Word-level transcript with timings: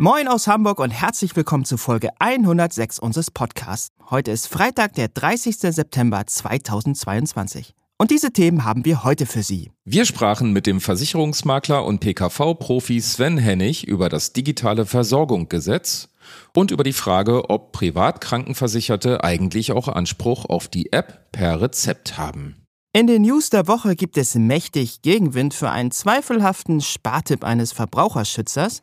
Moin 0.00 0.28
aus 0.28 0.46
Hamburg 0.46 0.78
und 0.78 0.90
herzlich 0.90 1.34
willkommen 1.34 1.64
zu 1.64 1.76
Folge 1.76 2.10
106 2.20 3.00
unseres 3.00 3.32
Podcasts. 3.32 3.88
Heute 4.10 4.30
ist 4.30 4.46
Freitag, 4.46 4.94
der 4.94 5.08
30. 5.08 5.56
September 5.58 6.24
2022. 6.24 7.74
Und 7.98 8.12
diese 8.12 8.30
Themen 8.30 8.64
haben 8.64 8.84
wir 8.84 9.02
heute 9.02 9.26
für 9.26 9.42
Sie. 9.42 9.72
Wir 9.84 10.04
sprachen 10.04 10.52
mit 10.52 10.68
dem 10.68 10.80
Versicherungsmakler 10.80 11.84
und 11.84 11.98
PKV-Profi 11.98 13.00
Sven 13.00 13.38
Hennig 13.38 13.88
über 13.88 14.08
das 14.08 14.32
digitale 14.32 14.86
Versorgungsgesetz 14.86 16.10
und 16.54 16.70
über 16.70 16.84
die 16.84 16.92
Frage, 16.92 17.50
ob 17.50 17.72
Privatkrankenversicherte 17.72 19.24
eigentlich 19.24 19.72
auch 19.72 19.88
Anspruch 19.88 20.44
auf 20.44 20.68
die 20.68 20.92
App 20.92 21.32
per 21.32 21.60
Rezept 21.60 22.16
haben. 22.16 22.54
In 22.92 23.08
den 23.08 23.22
News 23.22 23.50
der 23.50 23.66
Woche 23.66 23.96
gibt 23.96 24.16
es 24.16 24.36
mächtig 24.36 25.02
Gegenwind 25.02 25.54
für 25.54 25.70
einen 25.70 25.90
zweifelhaften 25.90 26.82
Spartipp 26.82 27.42
eines 27.42 27.72
Verbraucherschützers 27.72 28.82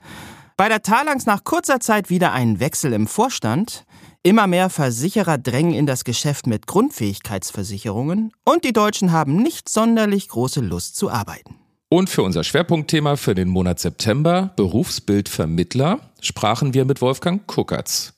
bei 0.58 0.70
der 0.70 0.82
Talangs 0.82 1.26
nach 1.26 1.44
kurzer 1.44 1.80
Zeit 1.80 2.10
wieder 2.10 2.32
ein 2.32 2.60
Wechsel 2.60 2.94
im 2.94 3.08
Vorstand. 3.08 3.86
Immer 4.24 4.48
mehr 4.48 4.70
Versicherer 4.70 5.38
drängen 5.38 5.74
in 5.74 5.86
das 5.86 6.04
Geschäft 6.04 6.48
mit 6.48 6.66
Grundfähigkeitsversicherungen 6.66 8.32
und 8.44 8.64
die 8.64 8.74
Deutschen 8.74 9.12
haben 9.12 9.36
nicht 9.36 9.70
sonderlich 9.70 10.30
große 10.30 10.62
Lust 10.62 10.96
zu 10.96 11.10
arbeiten. 11.10 11.56
Und 11.90 12.10
für 12.10 12.24
unser 12.24 12.44
Schwerpunktthema 12.44 13.16
für 13.16 13.36
den 13.36 13.50
Monat 13.50 13.80
September, 13.80 14.52
Berufsbildvermittler, 14.56 16.00
sprachen 16.22 16.74
wir 16.74 16.86
mit 16.86 17.02
Wolfgang 17.02 17.46
Kuckertz. 17.46 18.14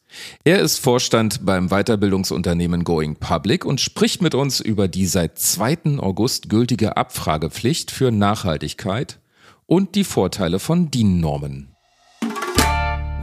Er 0.45 0.59
ist 0.59 0.77
Vorstand 0.80 1.45
beim 1.45 1.67
Weiterbildungsunternehmen 1.67 2.85
Going 2.85 3.17
Public 3.17 3.65
und 3.65 3.81
spricht 3.81 4.21
mit 4.21 4.33
uns 4.33 4.61
über 4.61 4.88
die 4.88 5.05
seit 5.05 5.38
2. 5.38 5.99
August 5.99 6.49
gültige 6.49 6.95
Abfragepflicht 6.95 7.91
für 7.91 8.11
Nachhaltigkeit 8.11 9.19
und 9.65 9.95
die 9.95 10.05
Vorteile 10.05 10.59
von 10.59 10.89
DIN-Normen. 10.89 11.77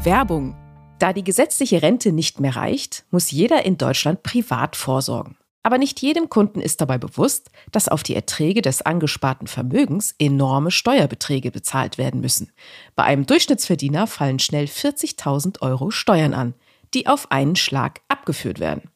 Werbung. 0.05 0.55
Da 0.99 1.15
die 1.15 1.25
gesetzliche 1.25 1.81
Rente 1.81 2.13
nicht 2.13 2.39
mehr 2.39 2.57
reicht, 2.57 3.05
muss 3.11 3.31
jeder 3.31 3.65
in 3.65 3.79
Deutschland 3.79 4.23
privat 4.23 4.77
vorsorgen. 4.77 5.39
Aber 5.63 5.79
nicht 5.79 6.03
jedem 6.03 6.29
Kunden 6.29 6.61
ist 6.61 6.83
dabei 6.83 6.99
bewusst, 6.99 7.51
dass 7.73 7.89
auf 7.89 8.03
die 8.03 8.15
Erträge 8.15 8.61
des 8.61 8.83
angesparten 8.83 9.47
Vermögens 9.47 10.15
enorme 10.19 10.71
Steuerbeträge 10.71 11.51
bezahlt 11.51 11.97
werden 11.97 12.21
müssen. 12.21 12.53
Bei 12.95 13.05
einem 13.05 13.25
Durchschnittsverdiener 13.25 14.07
fallen 14.07 14.41
schnell 14.41 14.67
40.000 14.67 15.63
Euro 15.63 15.91
Steuern 15.91 16.35
an, 16.35 16.53
die 16.93 17.07
auf 17.07 17.33
einen 17.33 17.57
Schlag 17.57 18.03
abgeführt 18.09 18.61
werden. 18.61 18.91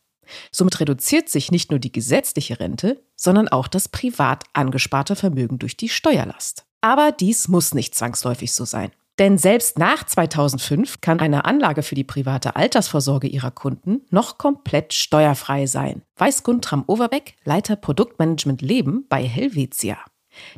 Somit 0.53 0.79
reduziert 0.79 1.31
sich 1.31 1.51
nicht 1.51 1.71
nur 1.71 1.81
die 1.81 1.91
gesetzliche 1.91 2.61
Rente, 2.61 3.03
sondern 3.17 3.49
auch 3.49 3.67
das 3.67 3.89
privat 3.89 4.45
angesparte 4.53 5.17
Vermögen 5.17 5.59
durch 5.59 5.79
die 5.79 5.89
Steuerlast. 5.89 6.67
Aber 6.83 7.13
dies 7.13 7.49
muss 7.49 7.73
nicht 7.73 7.95
zwangsläufig 7.95 8.53
so 8.53 8.67
sein. 8.67 8.93
Denn 9.19 9.37
selbst 9.37 9.79
nach 9.79 10.05
2005 10.05 11.01
kann 11.01 11.19
eine 11.19 11.45
Anlage 11.45 11.83
für 11.83 11.97
die 11.97 12.05
private 12.05 12.55
Altersvorsorge 12.55 13.27
ihrer 13.27 13.51
Kunden 13.51 14.03
noch 14.11 14.39
komplett 14.39 14.95
steuerfrei 14.95 15.67
sein, 15.67 16.03
weiß 16.17 16.45
Guntram 16.45 16.85
Overbeck, 16.87 17.35
Leiter 17.45 17.75
Produktmanagement 17.75 18.63
Leben 18.63 19.07
bei 19.09 19.25
Helvetia. 19.25 19.99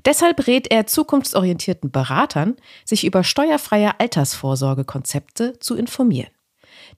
Deshalb 0.05 0.47
rät 0.47 0.71
er 0.71 0.87
zukunftsorientierten 0.87 1.91
Beratern, 1.91 2.57
sich 2.85 3.07
über 3.07 3.25
steuerfreie 3.25 3.99
Altersvorsorgekonzepte 3.99 5.59
zu 5.59 5.75
informieren. 5.75 6.31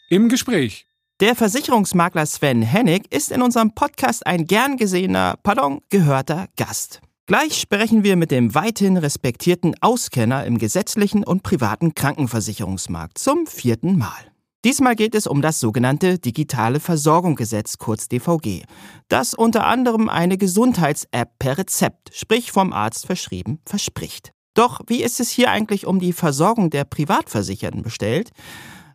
Im 0.10 0.30
Gespräch. 0.30 0.86
Der 1.20 1.36
Versicherungsmakler 1.36 2.26
Sven 2.26 2.62
Hennig 2.62 3.14
ist 3.14 3.30
in 3.30 3.42
unserem 3.42 3.76
Podcast 3.76 4.26
ein 4.26 4.46
gern 4.46 4.78
gesehener, 4.78 5.36
pardon, 5.44 5.82
gehörter 5.90 6.48
Gast. 6.56 7.02
Gleich 7.26 7.60
sprechen 7.60 8.06
wir 8.06 8.16
mit 8.16 8.32
dem 8.32 8.56
weithin 8.56 8.96
respektierten 8.96 9.76
Auskenner 9.82 10.46
im 10.46 10.58
gesetzlichen 10.58 11.26
und 11.26 11.44
privaten 11.44 11.96
Krankenversicherungsmarkt 11.96 13.18
zum 13.18 13.46
vierten 13.46 13.98
Mal. 13.98 14.30
Diesmal 14.66 14.98
geht 14.98 15.16
es 15.16 15.26
um 15.26 15.42
das 15.42 15.62
sogenannte 15.62 16.20
Digitale 16.20 16.82
Versorgungsgesetz, 16.82 17.78
kurz 17.78 18.10
DVG, 18.10 18.64
das 19.08 19.34
unter 19.34 19.66
anderem 19.66 20.10
eine 20.10 20.38
Gesundheits-App 20.38 21.40
per 21.40 21.58
Rezept, 21.58 22.10
sprich 22.14 22.52
vom 22.52 22.74
Arzt 22.74 23.06
verschrieben, 23.06 23.60
verspricht. 23.66 24.34
Doch 24.56 24.82
wie 24.88 25.02
ist 25.02 25.22
es 25.22 25.30
hier 25.30 25.50
eigentlich 25.50 25.88
um 25.88 26.00
die 26.00 26.12
Versorgung 26.12 26.70
der 26.72 26.84
Privatversicherten 26.84 27.84
bestellt? 27.84 28.32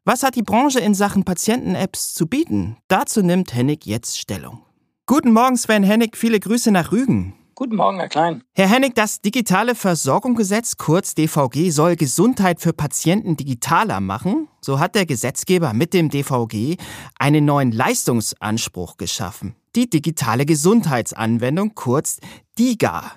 Was 0.04 0.22
hat 0.22 0.36
die 0.36 0.42
Branche 0.42 0.80
in 0.80 0.92
Sachen 0.92 1.24
Patienten-Apps 1.24 2.12
zu 2.12 2.26
bieten? 2.26 2.76
Dazu 2.88 3.22
nimmt 3.22 3.54
Hennig 3.54 3.86
jetzt 3.86 4.18
Stellung. 4.18 4.60
Guten 5.06 5.32
Morgen, 5.32 5.56
Sven 5.56 5.82
Hennig, 5.82 6.18
viele 6.18 6.40
Grüße 6.40 6.72
nach 6.72 6.92
Rügen. 6.92 7.32
Guten 7.56 7.76
Morgen, 7.76 7.98
Herr 7.98 8.08
Klein. 8.08 8.42
Herr 8.56 8.68
Hennig, 8.68 8.96
das 8.96 9.20
digitale 9.20 9.76
Versorgungsgesetz, 9.76 10.76
kurz 10.76 11.14
DVG, 11.14 11.70
soll 11.70 11.94
Gesundheit 11.94 12.60
für 12.60 12.72
Patienten 12.72 13.36
digitaler 13.36 14.00
machen. 14.00 14.48
So 14.60 14.80
hat 14.80 14.96
der 14.96 15.06
Gesetzgeber 15.06 15.72
mit 15.72 15.94
dem 15.94 16.10
DVG 16.10 16.76
einen 17.16 17.44
neuen 17.44 17.70
Leistungsanspruch 17.70 18.96
geschaffen. 18.96 19.54
Die 19.76 19.88
digitale 19.88 20.46
Gesundheitsanwendung, 20.46 21.76
kurz 21.76 22.18
DIGA. 22.58 23.12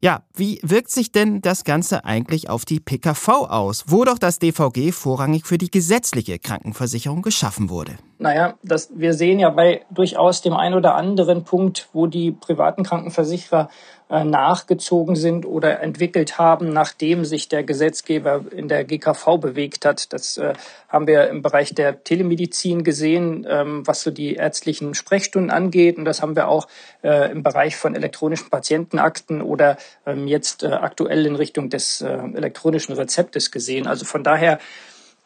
Ja, 0.00 0.22
wie 0.32 0.60
wirkt 0.62 0.90
sich 0.90 1.10
denn 1.10 1.40
das 1.40 1.64
Ganze 1.64 2.04
eigentlich 2.04 2.48
auf 2.48 2.64
die 2.64 2.78
PKV 2.78 3.28
aus, 3.48 3.84
wo 3.88 4.04
doch 4.04 4.18
das 4.18 4.38
DVG 4.38 4.92
vorrangig 4.92 5.44
für 5.44 5.58
die 5.58 5.72
gesetzliche 5.72 6.38
Krankenversicherung 6.38 7.20
geschaffen 7.20 7.68
wurde? 7.68 7.98
Naja, 8.18 8.54
das, 8.62 8.90
wir 8.94 9.12
sehen 9.14 9.40
ja 9.40 9.50
bei 9.50 9.84
durchaus 9.90 10.40
dem 10.40 10.52
einen 10.52 10.76
oder 10.76 10.94
anderen 10.94 11.42
Punkt, 11.42 11.88
wo 11.92 12.06
die 12.06 12.30
privaten 12.30 12.84
Krankenversicherer 12.84 13.70
nachgezogen 14.08 15.16
sind 15.16 15.44
oder 15.44 15.80
entwickelt 15.80 16.38
haben, 16.38 16.72
nachdem 16.72 17.26
sich 17.26 17.48
der 17.48 17.62
Gesetzgeber 17.62 18.44
in 18.50 18.68
der 18.68 18.84
GKV 18.84 19.36
bewegt 19.38 19.84
hat. 19.84 20.12
Das 20.12 20.38
äh, 20.38 20.54
haben 20.88 21.06
wir 21.06 21.28
im 21.28 21.42
Bereich 21.42 21.74
der 21.74 22.02
Telemedizin 22.02 22.84
gesehen, 22.84 23.46
ähm, 23.48 23.86
was 23.86 24.02
so 24.02 24.10
die 24.10 24.34
ärztlichen 24.34 24.94
Sprechstunden 24.94 25.50
angeht. 25.50 25.98
Und 25.98 26.06
das 26.06 26.22
haben 26.22 26.36
wir 26.36 26.48
auch 26.48 26.68
äh, 27.02 27.30
im 27.30 27.42
Bereich 27.42 27.76
von 27.76 27.94
elektronischen 27.94 28.48
Patientenakten 28.48 29.42
oder 29.42 29.76
ähm, 30.06 30.26
jetzt 30.26 30.62
äh, 30.62 30.68
aktuell 30.68 31.26
in 31.26 31.36
Richtung 31.36 31.68
des 31.68 32.00
äh, 32.00 32.08
elektronischen 32.08 32.94
Rezeptes 32.94 33.50
gesehen. 33.50 33.86
Also 33.86 34.06
von 34.06 34.24
daher 34.24 34.58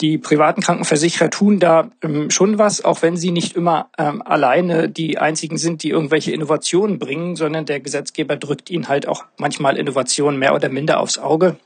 die 0.00 0.18
privaten 0.18 0.62
Krankenversicherer 0.62 1.30
tun 1.30 1.60
da 1.60 1.90
ähm, 2.02 2.30
schon 2.30 2.58
was, 2.58 2.84
auch 2.84 3.02
wenn 3.02 3.16
sie 3.16 3.30
nicht 3.30 3.54
immer 3.54 3.90
ähm, 3.98 4.22
alleine 4.22 4.88
die 4.88 5.18
einzigen 5.18 5.58
sind, 5.58 5.82
die 5.82 5.90
irgendwelche 5.90 6.32
Innovationen 6.32 6.98
bringen, 6.98 7.36
sondern 7.36 7.66
der 7.66 7.80
Gesetzgeber 7.80 8.36
drückt 8.36 8.70
ihnen 8.70 8.88
halt 8.88 9.06
auch 9.06 9.24
manchmal 9.38 9.76
Innovationen 9.76 10.38
mehr 10.38 10.54
oder 10.54 10.68
minder 10.68 10.98
aufs 10.98 11.18
Auge. 11.18 11.56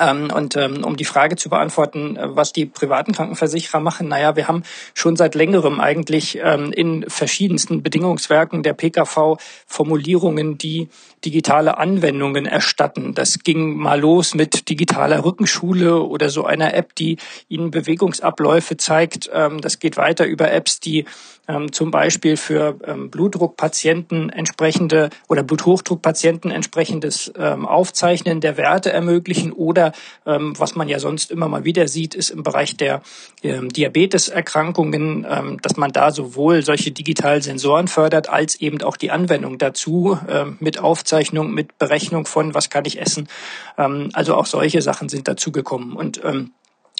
Ähm, 0.00 0.30
und 0.34 0.56
ähm, 0.56 0.84
um 0.84 0.96
die 0.96 1.04
Frage 1.04 1.36
zu 1.36 1.50
beantworten, 1.50 2.16
äh, 2.16 2.34
was 2.34 2.52
die 2.52 2.64
privaten 2.64 3.12
Krankenversicherer 3.12 3.80
machen, 3.80 4.08
naja, 4.08 4.36
wir 4.36 4.48
haben 4.48 4.62
schon 4.94 5.16
seit 5.16 5.34
längerem 5.34 5.80
eigentlich 5.80 6.38
ähm, 6.42 6.72
in 6.72 7.04
verschiedensten 7.08 7.82
Bedingungswerken 7.82 8.62
der 8.62 8.72
PKV 8.72 9.36
Formulierungen, 9.66 10.56
die 10.56 10.88
digitale 11.24 11.76
Anwendungen 11.76 12.46
erstatten. 12.46 13.14
Das 13.14 13.40
ging 13.40 13.76
mal 13.76 14.00
los 14.00 14.34
mit 14.34 14.70
digitaler 14.70 15.24
Rückenschule 15.24 16.02
oder 16.02 16.30
so 16.30 16.46
einer 16.46 16.72
App, 16.72 16.94
die 16.94 17.18
Ihnen 17.48 17.70
Bewegungsabläufe 17.70 18.78
zeigt. 18.78 19.30
Ähm, 19.32 19.60
das 19.60 19.78
geht 19.78 19.98
weiter 19.98 20.24
über 20.24 20.50
Apps, 20.50 20.80
die 20.80 21.04
ähm, 21.48 21.72
zum 21.72 21.90
Beispiel 21.90 22.36
für 22.36 22.78
ähm, 22.84 23.10
Blutdruckpatienten 23.10 24.30
entsprechende 24.30 25.10
oder 25.28 25.42
Bluthochdruckpatienten 25.42 26.50
entsprechendes 26.50 27.32
ähm, 27.36 27.66
Aufzeichnen 27.66 28.40
der 28.40 28.56
Werte 28.56 28.92
ermöglichen 28.92 29.52
oder 29.52 29.92
ähm, 30.24 30.54
was 30.58 30.74
man 30.74 30.88
ja 30.88 30.98
sonst 30.98 31.30
immer 31.30 31.48
mal 31.48 31.64
wieder 31.64 31.88
sieht, 31.88 32.14
ist 32.14 32.30
im 32.30 32.42
Bereich 32.42 32.76
der 32.76 33.02
ähm, 33.42 33.68
Diabeteserkrankungen, 33.70 35.26
ähm, 35.28 35.58
dass 35.62 35.76
man 35.76 35.92
da 35.92 36.10
sowohl 36.10 36.62
solche 36.62 36.92
digitalen 36.92 37.42
Sensoren 37.42 37.88
fördert 37.88 38.28
als 38.28 38.60
eben 38.60 38.80
auch 38.82 38.96
die 38.96 39.10
Anwendung 39.10 39.58
dazu 39.58 40.18
ähm, 40.28 40.56
mit 40.60 40.78
Aufzeichnung, 40.78 41.52
mit 41.52 41.78
Berechnung 41.78 42.26
von 42.26 42.54
was 42.54 42.70
kann 42.70 42.84
ich 42.84 43.00
essen. 43.00 43.28
Ähm, 43.76 44.10
also 44.12 44.36
auch 44.36 44.46
solche 44.46 44.80
Sachen 44.80 45.08
sind 45.08 45.26
dazugekommen 45.28 45.94
und 45.94 46.20
ähm, 46.24 46.52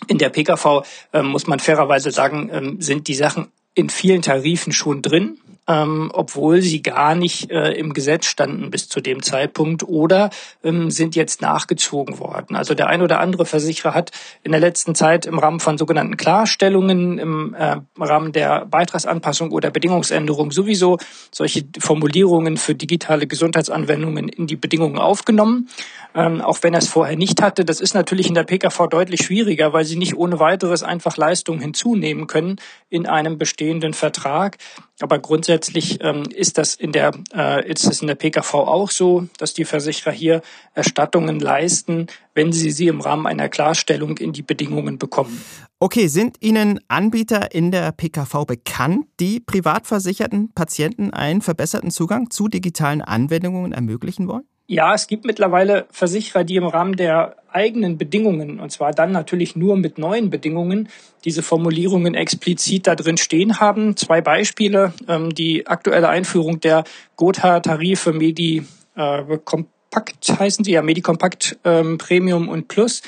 In 0.08 0.18
der 0.18 0.30
PKV 0.30 0.82
äh, 1.12 1.22
muss 1.22 1.46
man 1.46 1.60
fairerweise 1.60 2.10
sagen, 2.10 2.50
ähm, 2.52 2.80
sind 2.80 3.06
die 3.06 3.14
Sachen 3.14 3.52
in 3.74 3.90
vielen 3.90 4.22
Tarifen 4.22 4.72
schon 4.72 5.02
drin 5.02 5.38
ähm, 5.68 6.10
obwohl 6.12 6.60
sie 6.60 6.82
gar 6.82 7.14
nicht 7.14 7.50
äh, 7.50 7.72
im 7.72 7.92
Gesetz 7.92 8.26
standen 8.26 8.70
bis 8.70 8.88
zu 8.88 9.00
dem 9.00 9.22
Zeitpunkt 9.22 9.84
oder 9.84 10.30
ähm, 10.64 10.90
sind 10.90 11.14
jetzt 11.14 11.40
nachgezogen 11.40 12.18
worden. 12.18 12.56
Also 12.56 12.74
der 12.74 12.88
ein 12.88 13.00
oder 13.00 13.20
andere 13.20 13.46
Versicherer 13.46 13.94
hat 13.94 14.10
in 14.42 14.50
der 14.50 14.60
letzten 14.60 14.94
Zeit 14.94 15.24
im 15.24 15.38
Rahmen 15.38 15.60
von 15.60 15.78
sogenannten 15.78 16.16
Klarstellungen, 16.16 17.18
im 17.18 17.54
äh, 17.54 17.76
Rahmen 17.98 18.32
der 18.32 18.66
Beitragsanpassung 18.66 19.52
oder 19.52 19.70
Bedingungsänderung 19.70 20.50
sowieso 20.50 20.98
solche 21.30 21.64
Formulierungen 21.78 22.56
für 22.56 22.74
digitale 22.74 23.28
Gesundheitsanwendungen 23.28 24.28
in 24.28 24.48
die 24.48 24.56
Bedingungen 24.56 24.98
aufgenommen, 24.98 25.68
ähm, 26.14 26.40
auch 26.40 26.58
wenn 26.62 26.74
er 26.74 26.78
es 26.78 26.88
vorher 26.88 27.16
nicht 27.16 27.42
hatte. 27.42 27.64
Das 27.64 27.80
ist 27.80 27.94
natürlich 27.94 28.28
in 28.28 28.34
der 28.34 28.44
PKV 28.44 28.86
deutlich 28.88 29.22
schwieriger, 29.22 29.72
weil 29.72 29.84
sie 29.84 29.96
nicht 29.96 30.16
ohne 30.16 30.38
weiteres 30.38 30.82
einfach 30.82 31.16
Leistungen 31.16 31.60
hinzunehmen 31.60 32.26
können 32.26 32.56
in 32.88 33.06
einem 33.06 33.38
bestehenden 33.38 33.94
Vertrag. 33.94 34.58
Aber 35.00 35.18
grundsätzlich 35.18 35.98
ähm, 36.02 36.24
ist 36.34 36.58
das 36.58 36.74
in 36.74 36.92
der 36.92 37.12
äh, 37.34 37.68
ist 37.68 37.86
es 37.86 38.02
in 38.02 38.08
der 38.08 38.14
PKV 38.14 38.54
auch 38.54 38.90
so, 38.90 39.26
dass 39.38 39.54
die 39.54 39.64
Versicherer 39.64 40.12
hier 40.12 40.42
Erstattungen 40.74 41.40
leisten, 41.40 42.06
wenn 42.34 42.52
sie 42.52 42.70
sie 42.70 42.86
im 42.86 43.00
Rahmen 43.00 43.26
einer 43.26 43.48
Klarstellung 43.48 44.18
in 44.18 44.32
die 44.32 44.42
Bedingungen 44.42 44.98
bekommen. 44.98 45.42
Okay, 45.80 46.06
sind 46.06 46.36
Ihnen 46.40 46.78
Anbieter 46.86 47.52
in 47.52 47.72
der 47.72 47.90
PKV 47.90 48.44
bekannt, 48.46 49.06
die 49.18 49.40
privatversicherten 49.40 50.52
Patienten 50.52 51.12
einen 51.12 51.42
verbesserten 51.42 51.90
Zugang 51.90 52.30
zu 52.30 52.46
digitalen 52.46 53.02
Anwendungen 53.02 53.72
ermöglichen 53.72 54.28
wollen? 54.28 54.44
Ja, 54.72 54.94
es 54.94 55.06
gibt 55.06 55.26
mittlerweile 55.26 55.84
Versicherer, 55.90 56.44
die 56.44 56.56
im 56.56 56.64
Rahmen 56.66 56.96
der 56.96 57.36
eigenen 57.50 57.98
Bedingungen, 57.98 58.58
und 58.58 58.72
zwar 58.72 58.92
dann 58.92 59.12
natürlich 59.12 59.54
nur 59.54 59.76
mit 59.76 59.98
neuen 59.98 60.30
Bedingungen, 60.30 60.88
diese 61.26 61.42
Formulierungen 61.42 62.14
explizit 62.14 62.86
da 62.86 62.94
drin 62.94 63.18
stehen 63.18 63.60
haben. 63.60 63.98
Zwei 63.98 64.22
Beispiele. 64.22 64.94
Ähm, 65.08 65.34
die 65.34 65.66
aktuelle 65.66 66.08
Einführung 66.08 66.60
der 66.60 66.84
Gotha-Tarife 67.16 68.14
Medi 68.14 68.62
äh, 68.96 69.38
Compact 69.44 70.38
heißen 70.40 70.64
sie 70.64 70.72
ja, 70.72 70.80
Medicompact 70.80 71.58
ähm, 71.64 71.98
Premium 71.98 72.48
und 72.48 72.68
Plus, 72.68 73.02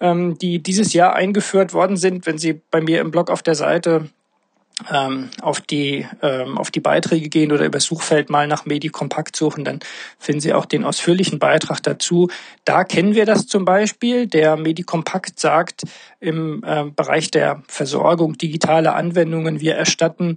ähm, 0.00 0.38
die 0.38 0.62
dieses 0.62 0.94
Jahr 0.94 1.14
eingeführt 1.14 1.74
worden 1.74 1.98
sind. 1.98 2.24
Wenn 2.24 2.38
Sie 2.38 2.62
bei 2.70 2.80
mir 2.80 3.02
im 3.02 3.10
Blog 3.10 3.30
auf 3.30 3.42
der 3.42 3.56
Seite 3.56 4.08
ähm, 4.92 5.30
auf 5.40 5.60
die 5.60 6.06
ähm, 6.22 6.58
auf 6.58 6.70
die 6.70 6.80
Beiträge 6.80 7.28
gehen 7.28 7.52
oder 7.52 7.64
über 7.64 7.80
Suchfeld 7.80 8.30
mal 8.30 8.46
nach 8.46 8.66
Medikompakt 8.66 9.36
suchen, 9.36 9.64
dann 9.64 9.80
finden 10.18 10.40
Sie 10.40 10.52
auch 10.52 10.64
den 10.64 10.84
ausführlichen 10.84 11.38
Beitrag 11.38 11.82
dazu. 11.82 12.28
Da 12.64 12.84
kennen 12.84 13.14
wir 13.14 13.26
das 13.26 13.46
zum 13.46 13.64
Beispiel. 13.64 14.26
Der 14.26 14.56
Medikompakt 14.56 15.38
sagt 15.38 15.82
im 16.20 16.62
äh, 16.64 16.84
Bereich 16.84 17.30
der 17.30 17.62
Versorgung 17.68 18.38
digitaler 18.38 18.94
Anwendungen, 18.94 19.60
wir 19.60 19.74
erstatten 19.74 20.36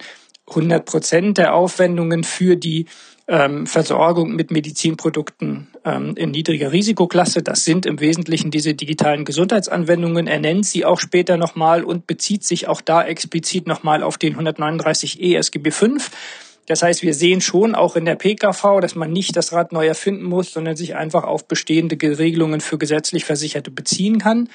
100 0.50 0.86
Prozent 0.86 1.38
der 1.38 1.54
Aufwendungen 1.54 2.24
für 2.24 2.58
die 2.58 2.86
ähm, 3.28 3.68
Versorgung 3.68 4.36
mit 4.36 4.52
Medizinprodukten 4.52 5.70
ähm, 5.86 6.16
in 6.16 6.32
niedriger 6.32 6.72
Risikoklasse. 6.72 7.42
Das 7.42 7.64
sind 7.64 7.86
im 7.86 8.00
Wesentlichen 8.00 8.52
diese 8.52 8.74
digitalen 8.74 9.26
Gesundheitsanwendungen. 9.26 10.28
Er 10.28 10.40
nennt 10.40 10.66
sie 10.66 10.86
auch 10.86 11.00
später 11.00 11.38
nochmal 11.38 11.84
und 11.84 12.06
bezieht 12.06 12.44
sich 12.44 12.68
auch 12.68 12.82
da 12.82 13.04
explizit 13.04 13.68
nochmal 13.68 14.04
auf 14.04 14.18
den 14.18 14.38
139e 14.38 15.38
SGB 15.38 15.72
V. 15.72 15.88
Das 16.66 16.82
heißt, 16.82 17.02
wir 17.04 17.14
sehen 17.14 17.42
schon 17.42 17.76
auch 17.76 17.96
in 17.96 18.06
der 18.06 18.16
PKV, 18.16 18.80
dass 18.82 18.96
man 18.96 19.12
nicht 19.12 19.36
das 19.36 19.52
Rad 19.52 19.74
neu 19.74 19.86
erfinden 19.86 20.24
muss, 20.24 20.54
sondern 20.54 20.78
sich 20.78 20.96
einfach 20.96 21.24
auf 21.24 21.48
bestehende 21.48 21.98
Regelungen 22.18 22.62
für 22.62 22.78
gesetzlich 22.78 23.26
Versicherte 23.26 23.70
beziehen 23.70 24.20
kann. 24.20 24.50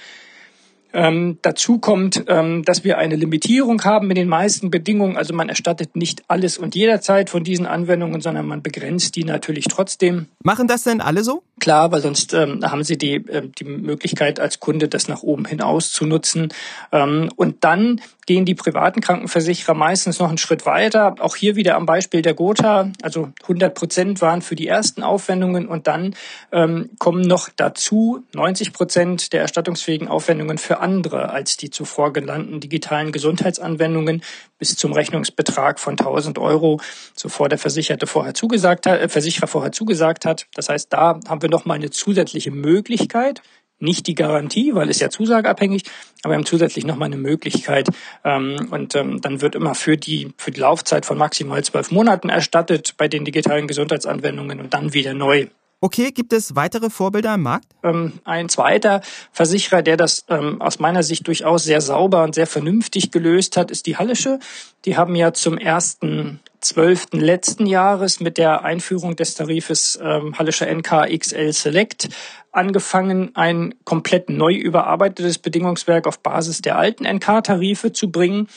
Ähm, 0.92 1.38
dazu 1.42 1.78
kommt, 1.78 2.24
ähm, 2.28 2.64
dass 2.64 2.84
wir 2.84 2.98
eine 2.98 3.16
Limitierung 3.16 3.82
haben 3.84 4.10
in 4.10 4.14
den 4.14 4.28
meisten 4.28 4.70
Bedingungen. 4.70 5.16
Also 5.16 5.34
man 5.34 5.48
erstattet 5.48 5.96
nicht 5.96 6.22
alles 6.28 6.56
und 6.56 6.74
jederzeit 6.74 7.28
von 7.28 7.44
diesen 7.44 7.66
Anwendungen, 7.66 8.20
sondern 8.20 8.46
man 8.46 8.62
begrenzt 8.62 9.16
die 9.16 9.24
natürlich 9.24 9.66
trotzdem. 9.66 10.26
Machen 10.42 10.66
das 10.66 10.84
denn 10.84 11.00
alle 11.00 11.24
so? 11.24 11.42
Klar, 11.60 11.92
weil 11.92 12.00
sonst 12.00 12.32
ähm, 12.34 12.60
haben 12.62 12.84
sie 12.84 12.96
die, 12.96 13.16
äh, 13.16 13.48
die 13.58 13.64
Möglichkeit 13.64 14.40
als 14.40 14.60
Kunde, 14.60 14.88
das 14.88 15.08
nach 15.08 15.22
oben 15.22 15.44
hin 15.44 15.60
auszunutzen. 15.60 16.48
Ähm, 16.92 17.30
und 17.36 17.64
dann 17.64 18.00
gehen 18.26 18.44
die 18.44 18.54
privaten 18.54 19.00
Krankenversicherer 19.00 19.74
meistens 19.74 20.18
noch 20.18 20.28
einen 20.28 20.38
Schritt 20.38 20.66
weiter. 20.66 21.14
Auch 21.18 21.34
hier 21.34 21.56
wieder 21.56 21.76
am 21.76 21.86
Beispiel 21.86 22.22
der 22.22 22.34
Gotha. 22.34 22.92
Also 23.02 23.30
100 23.42 23.74
Prozent 23.74 24.20
waren 24.20 24.42
für 24.42 24.54
die 24.54 24.68
ersten 24.68 25.02
Aufwendungen 25.02 25.66
und 25.66 25.86
dann 25.86 26.14
ähm, 26.52 26.90
kommen 26.98 27.22
noch 27.22 27.48
dazu 27.56 28.22
90 28.34 28.72
Prozent 28.72 29.32
der 29.32 29.40
erstattungsfähigen 29.40 30.08
Aufwendungen 30.08 30.58
für 30.58 30.77
andere 30.80 31.30
als 31.30 31.56
die 31.56 31.70
zuvor 31.70 32.12
genannten 32.12 32.60
digitalen 32.60 33.12
Gesundheitsanwendungen 33.12 34.22
bis 34.58 34.76
zum 34.76 34.92
Rechnungsbetrag 34.92 35.78
von 35.78 35.92
1000 35.92 36.38
Euro, 36.38 36.80
zuvor 37.14 37.48
der 37.48 37.58
Versicherte 37.58 38.06
vorher 38.06 38.34
zugesagt 38.34 38.86
hat, 38.86 39.00
äh, 39.00 39.08
Versicherer 39.08 39.46
vorher 39.46 39.72
zugesagt 39.72 40.24
hat. 40.24 40.46
Das 40.54 40.68
heißt, 40.68 40.92
da 40.92 41.20
haben 41.28 41.42
wir 41.42 41.48
noch 41.48 41.64
mal 41.64 41.74
eine 41.74 41.90
zusätzliche 41.90 42.50
Möglichkeit, 42.50 43.42
nicht 43.80 44.06
die 44.06 44.14
Garantie, 44.14 44.74
weil 44.74 44.90
es 44.90 44.98
ja 45.00 45.08
zusageabhängig, 45.08 45.84
aber 46.22 46.32
wir 46.32 46.38
haben 46.38 46.46
zusätzlich 46.46 46.84
nochmal 46.84 47.06
eine 47.06 47.16
Möglichkeit. 47.16 47.88
Ähm, 48.24 48.68
und 48.70 48.94
ähm, 48.96 49.20
dann 49.20 49.40
wird 49.40 49.54
immer 49.54 49.74
für 49.74 49.96
die, 49.96 50.32
für 50.36 50.50
die 50.50 50.60
Laufzeit 50.60 51.06
von 51.06 51.16
maximal 51.16 51.62
zwölf 51.62 51.90
Monaten 51.90 52.28
erstattet 52.28 52.94
bei 52.96 53.08
den 53.08 53.24
digitalen 53.24 53.68
Gesundheitsanwendungen 53.68 54.60
und 54.60 54.74
dann 54.74 54.94
wieder 54.94 55.14
neu. 55.14 55.46
Okay, 55.80 56.10
gibt 56.10 56.32
es 56.32 56.56
weitere 56.56 56.90
Vorbilder 56.90 57.34
im 57.34 57.42
Markt? 57.42 57.66
Ähm, 57.84 58.14
ein 58.24 58.48
zweiter 58.48 59.00
Versicherer, 59.30 59.82
der 59.82 59.96
das 59.96 60.24
ähm, 60.28 60.60
aus 60.60 60.80
meiner 60.80 61.04
Sicht 61.04 61.28
durchaus 61.28 61.62
sehr 61.62 61.80
sauber 61.80 62.24
und 62.24 62.34
sehr 62.34 62.48
vernünftig 62.48 63.12
gelöst 63.12 63.56
hat, 63.56 63.70
ist 63.70 63.86
die 63.86 63.96
Hallische. 63.96 64.40
Die 64.84 64.96
haben 64.96 65.14
ja 65.14 65.32
zum 65.32 65.56
ersten 65.56 66.40
zwölften 66.60 67.20
letzten 67.20 67.66
Jahres 67.66 68.18
mit 68.18 68.38
der 68.38 68.64
Einführung 68.64 69.14
des 69.14 69.34
Tarifes 69.34 69.96
ähm, 70.02 70.36
Hallischer 70.36 70.66
NK 70.66 71.16
XL 71.16 71.52
Select 71.52 72.08
angefangen, 72.50 73.36
ein 73.36 73.74
komplett 73.84 74.30
neu 74.30 74.54
überarbeitetes 74.54 75.38
Bedingungswerk 75.38 76.08
auf 76.08 76.18
Basis 76.18 76.60
der 76.60 76.76
alten 76.76 77.04
NK-Tarife 77.04 77.92
zu 77.92 78.10
bringen. 78.10 78.48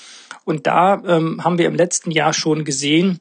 Und 0.43 0.65
da 0.65 1.03
ähm, 1.05 1.43
haben 1.43 1.59
wir 1.59 1.67
im 1.67 1.75
letzten 1.75 2.09
Jahr 2.09 2.33
schon 2.33 2.65
gesehen, 2.65 3.19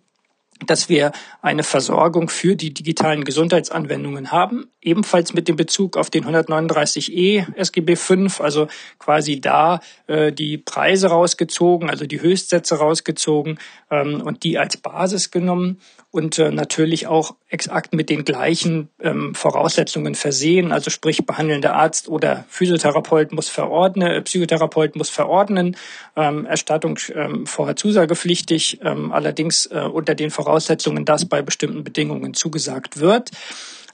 dass 0.67 0.89
wir 0.89 1.13
eine 1.43 1.63
Versorgung 1.63 2.29
für 2.29 2.57
die 2.57 2.73
digitalen 2.73 3.25
Gesundheitsanwendungen 3.25 4.31
haben, 4.31 4.69
ebenfalls 4.83 5.33
mit 5.33 5.49
dem 5.49 5.57
Bezug 5.57 5.97
auf 5.97 6.11
den 6.11 6.25
139e 6.25 7.55
SGB 7.57 7.97
V, 7.97 8.43
also 8.43 8.69
quasi 8.99 9.41
da 9.41 9.81
äh, 10.07 10.33
die 10.33 10.59
Preise 10.59 11.09
rausgezogen, 11.09 11.91
also 11.91 12.07
die 12.07 12.21
Höchstsätze 12.21 12.77
rausgezogen 12.77 13.59
ähm, 13.91 14.21
und 14.23 14.45
die 14.45 14.59
als 14.59 14.77
Basis 14.77 15.31
genommen 15.31 15.79
und 16.11 16.39
äh, 16.39 16.51
natürlich 16.51 17.07
auch 17.07 17.37
exakt 17.49 17.95
mit 17.95 18.11
den 18.11 18.25
gleichen 18.25 18.89
ähm, 19.01 19.35
Voraussetzungen 19.35 20.15
versehen. 20.15 20.73
Also 20.73 20.91
sprich, 20.91 21.25
behandelnder 21.25 21.75
Arzt 21.75 22.09
oder 22.09 22.45
Physiotherapeut 22.49 23.33
muss 23.33 23.49
verordnen, 23.49 24.11
äh, 24.11 24.23
Psychotherapeut 24.23 24.97
muss 24.97 25.09
verordnen, 25.09 25.77
ähm, 26.17 26.47
Erstattung 26.47 26.99
ähm, 27.15 27.47
vorher 27.47 27.77
zusagepflichtig, 27.77 28.81
ähm, 28.83 29.13
allerdings 29.13 29.67
äh, 29.67 29.81
unter 29.81 30.15
den 30.15 30.31
Voraussetzungen, 30.31 31.05
dass 31.05 31.29
bei 31.29 31.43
bestimmten 31.43 31.85
Bedingungen 31.85 32.35
zugesagt 32.35 32.99
wird. 32.99 33.31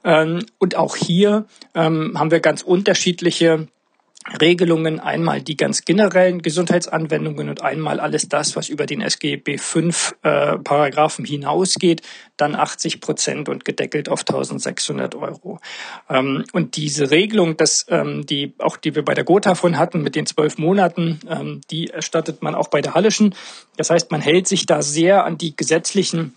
Ähm, 0.03 0.47
und 0.59 0.77
auch 0.77 0.97
hier 0.97 1.47
ähm, 1.75 2.19
haben 2.19 2.31
wir 2.31 2.41
ganz 2.41 2.63
unterschiedliche 2.63 3.69
Regelungen, 4.41 4.99
einmal 4.99 5.41
die 5.41 5.57
ganz 5.57 5.85
generellen 5.85 6.43
Gesundheitsanwendungen 6.43 7.49
und 7.49 7.63
einmal 7.63 8.01
alles 8.01 8.29
das, 8.29 8.57
was 8.57 8.69
über 8.69 8.87
den 8.87 9.01
SGB 9.01 9.59
5 9.59 10.17
äh, 10.23 10.59
Paragraphen 10.59 11.25
hinausgeht, 11.25 12.03
dann 12.37 12.55
80 12.55 13.01
Prozent 13.01 13.49
und 13.49 13.65
gedeckelt 13.65 14.09
auf 14.09 14.21
1600 14.21 15.15
Euro. 15.15 15.61
Ähm, 16.09 16.45
und 16.53 16.77
diese 16.77 17.11
Regelung, 17.11 17.57
dass 17.57 17.87
ähm, 17.89 18.27
die 18.27 18.55
auch 18.59 18.77
die 18.77 18.95
wir 18.95 19.05
bei 19.05 19.15
der 19.15 19.25
Gotha 19.25 19.55
von 19.55 19.79
hatten 19.79 20.03
mit 20.03 20.17
den 20.17 20.27
zwölf 20.27 20.59
Monaten, 20.59 21.21
ähm, 21.29 21.61
die 21.71 21.91
erstattet 21.91 22.43
man 22.43 22.55
auch 22.55 22.69
bei 22.69 22.81
der 22.81 22.95
Hallischen. 22.95 23.35
Das 23.77 23.91
heißt, 23.91 24.11
man 24.11 24.21
hält 24.21 24.49
sich 24.49 24.67
da 24.67 24.83
sehr 24.83 25.25
an 25.25 25.39
die 25.39 25.55
gesetzlichen 25.55 26.35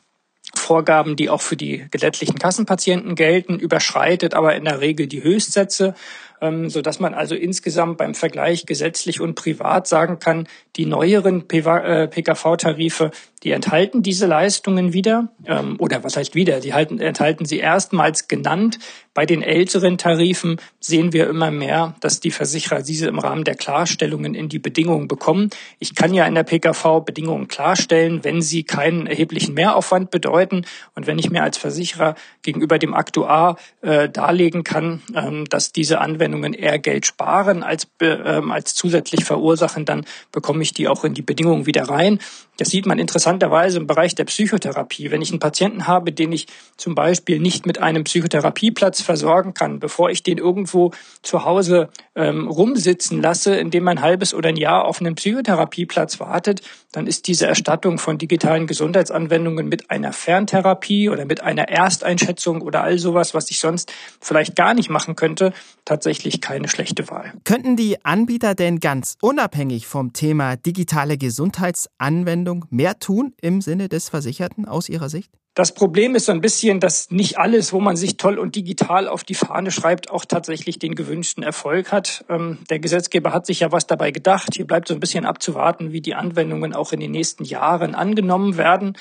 Vorgaben, 0.56 1.16
die 1.16 1.30
auch 1.30 1.42
für 1.42 1.58
die 1.58 1.86
gesetzlichen 1.92 2.40
Kassenpatienten 2.40 3.16
gelten, 3.16 3.60
überschreitet 3.60 4.34
aber 4.34 4.56
in 4.56 4.66
der 4.66 4.82
Regel 4.82 5.08
die 5.08 5.22
Höchstsätze, 5.22 5.94
so 6.42 6.82
dass 6.82 7.00
man 7.00 7.14
also 7.14 7.36
insgesamt 7.36 7.98
beim 7.98 8.16
Vergleich 8.16 8.66
gesetzlich 8.66 9.22
und 9.22 9.36
privat 9.36 9.88
sagen 9.88 10.20
kann, 10.20 10.48
die 10.76 10.86
neueren 10.86 11.48
PKV-Tarife, 11.48 13.12
die 13.44 13.52
enthalten 13.52 14.04
diese 14.04 14.26
Leistungen 14.26 14.94
wieder, 14.94 15.30
ähm, 15.46 15.76
oder 15.80 16.04
was 16.04 16.18
heißt 16.18 16.36
wieder, 16.36 16.60
die 16.60 16.74
halten, 16.74 17.00
enthalten 17.00 17.46
sie 17.46 17.60
erstmals 17.60 18.28
genannt. 18.28 18.80
Bei 19.14 19.26
den 19.26 19.42
älteren 19.42 19.98
Tarifen 19.98 20.58
sehen 20.80 21.14
wir 21.14 21.28
immer 21.30 21.52
mehr, 21.52 21.96
dass 22.00 22.20
die 22.20 22.32
Versicherer 22.32 22.82
diese 22.82 23.08
im 23.08 23.20
Rahmen 23.20 23.44
der 23.44 23.56
Klarstellungen 23.56 24.36
in 24.36 24.50
die 24.50 24.60
Bedingungen 24.60 25.08
bekommen. 25.08 25.50
Ich 25.80 25.96
kann 25.96 26.14
ja 26.14 26.26
in 26.26 26.36
der 26.36 26.44
PKV 26.44 27.02
Bedingungen 27.06 27.48
klarstellen, 27.48 28.24
wenn 28.24 28.42
sie 28.42 28.64
keinen 28.64 29.08
erheblichen 29.08 29.54
Mehraufwand 29.54 30.12
bedeuten 30.12 30.66
und 30.96 31.08
wenn 31.08 31.20
ich 31.20 31.30
mir 31.30 31.44
als 31.44 31.58
Versicherer 31.58 32.16
gegenüber 32.42 32.78
dem 32.78 32.94
Aktuar 32.94 33.58
äh, 33.82 34.10
darlegen 34.10 34.64
kann, 34.64 35.02
ähm, 35.16 35.46
dass 35.50 35.72
diese 35.72 36.00
Anwendungen 36.02 36.54
eher 36.54 36.80
Geld 36.80 37.06
sparen 37.06 37.64
als, 37.64 37.88
ähm, 38.02 38.52
als 38.52 38.76
zusätzlich 38.76 39.26
verursachen, 39.26 39.86
dann 39.86 40.06
bekomme 40.32 40.64
ich 40.64 40.74
die 40.74 40.88
auch 40.88 41.04
in 41.04 41.14
die 41.14 41.22
Bedingungen 41.22 41.66
wieder 41.66 41.84
rein. 41.84 42.20
Das 42.60 42.70
sieht 42.70 42.86
man 42.86 43.00
interessanterweise 43.00 43.78
im 43.78 43.88
Bereich 43.88 44.16
der 44.16 44.26
Psychotherapie. 44.26 45.12
Wenn 45.12 45.22
ich 45.22 45.30
einen 45.30 45.40
Patienten 45.40 45.88
habe, 45.88 46.12
den 46.12 46.34
ich 46.34 46.48
zum 46.76 46.94
Beispiel 46.94 47.40
nicht 47.40 47.66
mit 47.66 47.82
einem 47.82 48.04
Psychotherapieplatz 48.04 49.02
versorgen 49.02 49.54
kann, 49.54 49.80
bevor 49.80 50.10
ich 50.10 50.24
den 50.24 50.38
irgendwo 50.38 50.92
zu 51.22 51.46
Hause 51.46 51.88
ähm, 52.16 52.50
rumsitzen 52.50 53.22
lasse, 53.22 53.56
indem 53.56 53.86
man 53.86 53.98
ein 54.00 54.04
halbes 54.04 54.34
oder 54.34 54.50
ein 54.50 54.58
Jahr 54.58 54.84
auf 54.86 55.00
einen 55.00 55.16
Psychotherapieplatz 55.16 56.20
wartet, 56.20 56.62
dann 56.92 57.08
ist 57.08 57.28
diese 57.28 57.48
Erstattung 57.48 57.98
von 57.98 58.18
digitalen 58.18 58.68
Gesundheitsanwendungen 58.68 59.68
mit 59.68 59.92
einer 59.92 60.14
Ferntherapie 60.14 61.10
oder 61.10 61.26
mit 61.26 61.42
einer 61.42 61.70
Ersteinschätzung 61.70 62.62
oder 62.62 62.84
all 62.84 63.00
sowas, 63.00 63.34
was 63.34 63.52
ich 63.52 63.60
sonst 63.60 63.92
vielleicht 64.22 64.56
gar 64.56 64.74
nicht 64.74 64.90
machen 64.90 65.16
könnte, 65.16 65.54
tatsächlich 65.86 66.42
keine 66.42 66.68
schlechte 66.68 67.10
Wahl. 67.10 67.34
Könnten 67.44 67.76
die 67.76 68.04
Anbieter 68.04 68.56
denn 68.56 68.80
ganz 68.80 69.18
unabhängig 69.22 69.88
vom 69.88 70.14
Thema 70.14 70.56
digitale 70.56 71.18
Gesundheitsanwendungen 71.18 72.30
Anwendung 72.30 72.66
mehr 72.70 73.00
tun 73.00 73.34
im 73.42 73.62
Sinne 73.62 73.90
des 73.90 74.10
Versicherten 74.10 74.66
aus 74.66 74.90
Ihrer 74.90 75.10
Sicht? 75.10 75.32
Das 75.60 75.74
Problem 75.74 76.16
ist 76.16 76.28
so 76.28 76.32
ein 76.32 76.40
bisschen, 76.40 76.80
dass 76.80 77.12
nicht 77.12 77.38
alles, 77.38 77.74
wo 77.74 77.82
man 77.82 77.98
sich 77.98 78.16
toll 78.16 78.40
und 78.40 78.56
digital 78.56 79.10
auf 79.10 79.26
die 79.26 79.36
Fahne 79.36 79.72
schreibt, 79.72 80.10
auch 80.10 80.24
tatsächlich 80.24 80.80
den 80.80 80.96
gewünschten 80.96 81.44
Erfolg 81.44 81.92
hat. 81.92 82.24
Ähm, 82.30 82.60
der 82.70 82.80
Gesetzgeber 82.80 83.34
hat 83.34 83.46
sich 83.46 83.60
ja 83.60 83.70
was 83.70 83.86
dabei 83.86 84.12
gedacht. 84.12 84.52
Hier 84.56 84.66
bleibt 84.66 84.88
so 84.88 84.94
ein 84.94 85.02
bisschen 85.02 85.26
abzuwarten, 85.26 85.92
wie 85.92 86.00
die 86.00 86.16
Anwendungen 86.16 86.74
auch 86.74 86.94
in 86.94 87.02
den 87.02 87.12
nächsten 87.12 87.44
Jahren 87.44 87.94
angenommen 87.94 88.56
werden 88.56 88.96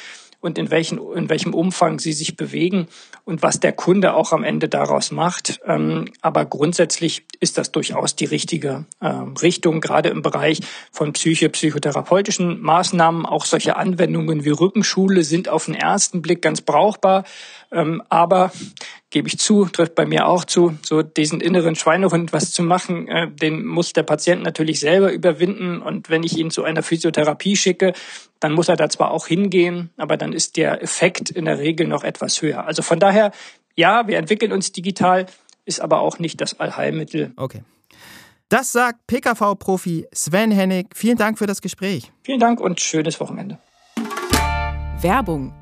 und 0.48 0.58
in, 0.58 0.70
welchen, 0.70 0.98
in 1.14 1.28
welchem 1.28 1.54
Umfang 1.54 1.98
sie 1.98 2.12
sich 2.12 2.36
bewegen 2.36 2.88
und 3.24 3.42
was 3.42 3.60
der 3.60 3.72
Kunde 3.72 4.14
auch 4.14 4.32
am 4.32 4.42
Ende 4.42 4.68
daraus 4.68 5.10
macht. 5.10 5.60
Ähm, 5.66 6.06
aber 6.22 6.46
grundsätzlich 6.46 7.26
ist 7.40 7.58
das 7.58 7.70
durchaus 7.70 8.16
die 8.16 8.24
richtige 8.24 8.86
ähm, 9.02 9.34
Richtung, 9.36 9.80
gerade 9.80 10.08
im 10.08 10.22
Bereich 10.22 10.60
von 10.90 11.12
psyche, 11.12 11.50
psychotherapeutischen 11.50 12.60
Maßnahmen. 12.62 13.26
Auch 13.26 13.44
solche 13.44 13.76
Anwendungen 13.76 14.44
wie 14.44 14.50
Rückenschule 14.50 15.22
sind 15.22 15.48
auf 15.50 15.66
den 15.66 15.74
ersten 15.74 16.22
Blick 16.22 16.40
ganz 16.40 16.62
brauchbar. 16.62 17.24
Ähm, 17.70 18.02
aber 18.08 18.50
gebe 19.10 19.28
ich 19.28 19.38
zu, 19.38 19.66
trifft 19.66 19.94
bei 19.94 20.06
mir 20.06 20.26
auch 20.26 20.44
zu, 20.44 20.78
so 20.82 21.02
diesen 21.02 21.40
inneren 21.40 21.74
Schweinehund 21.74 22.32
was 22.32 22.52
zu 22.52 22.62
machen, 22.62 23.08
äh, 23.08 23.30
den 23.30 23.64
muss 23.64 23.92
der 23.92 24.02
Patient 24.02 24.42
natürlich 24.42 24.80
selber 24.80 25.12
überwinden. 25.12 25.80
Und 25.80 26.10
wenn 26.10 26.22
ich 26.22 26.38
ihn 26.38 26.50
zu 26.50 26.64
einer 26.64 26.82
Physiotherapie 26.82 27.56
schicke, 27.56 27.92
dann 28.40 28.52
muss 28.52 28.68
er 28.68 28.76
da 28.76 28.88
zwar 28.88 29.10
auch 29.10 29.26
hingehen, 29.26 29.90
aber 29.96 30.16
dann 30.16 30.32
ist 30.32 30.56
der 30.56 30.82
Effekt 30.82 31.30
in 31.30 31.44
der 31.44 31.58
Regel 31.58 31.86
noch 31.86 32.04
etwas 32.04 32.40
höher. 32.42 32.66
Also 32.66 32.82
von 32.82 32.98
daher, 32.98 33.32
ja, 33.76 34.06
wir 34.06 34.18
entwickeln 34.18 34.52
uns 34.52 34.72
digital, 34.72 35.26
ist 35.64 35.80
aber 35.80 36.00
auch 36.00 36.18
nicht 36.18 36.40
das 36.40 36.58
Allheilmittel. 36.60 37.32
Okay. 37.36 37.62
Das 38.48 38.72
sagt 38.72 39.06
PKV-Profi 39.06 40.06
Sven 40.12 40.50
Hennig. 40.50 40.86
Vielen 40.94 41.18
Dank 41.18 41.38
für 41.38 41.46
das 41.46 41.60
Gespräch. 41.60 42.10
Vielen 42.22 42.40
Dank 42.40 42.60
und 42.60 42.80
schönes 42.80 43.20
Wochenende. 43.20 43.58
Werbung 45.02 45.52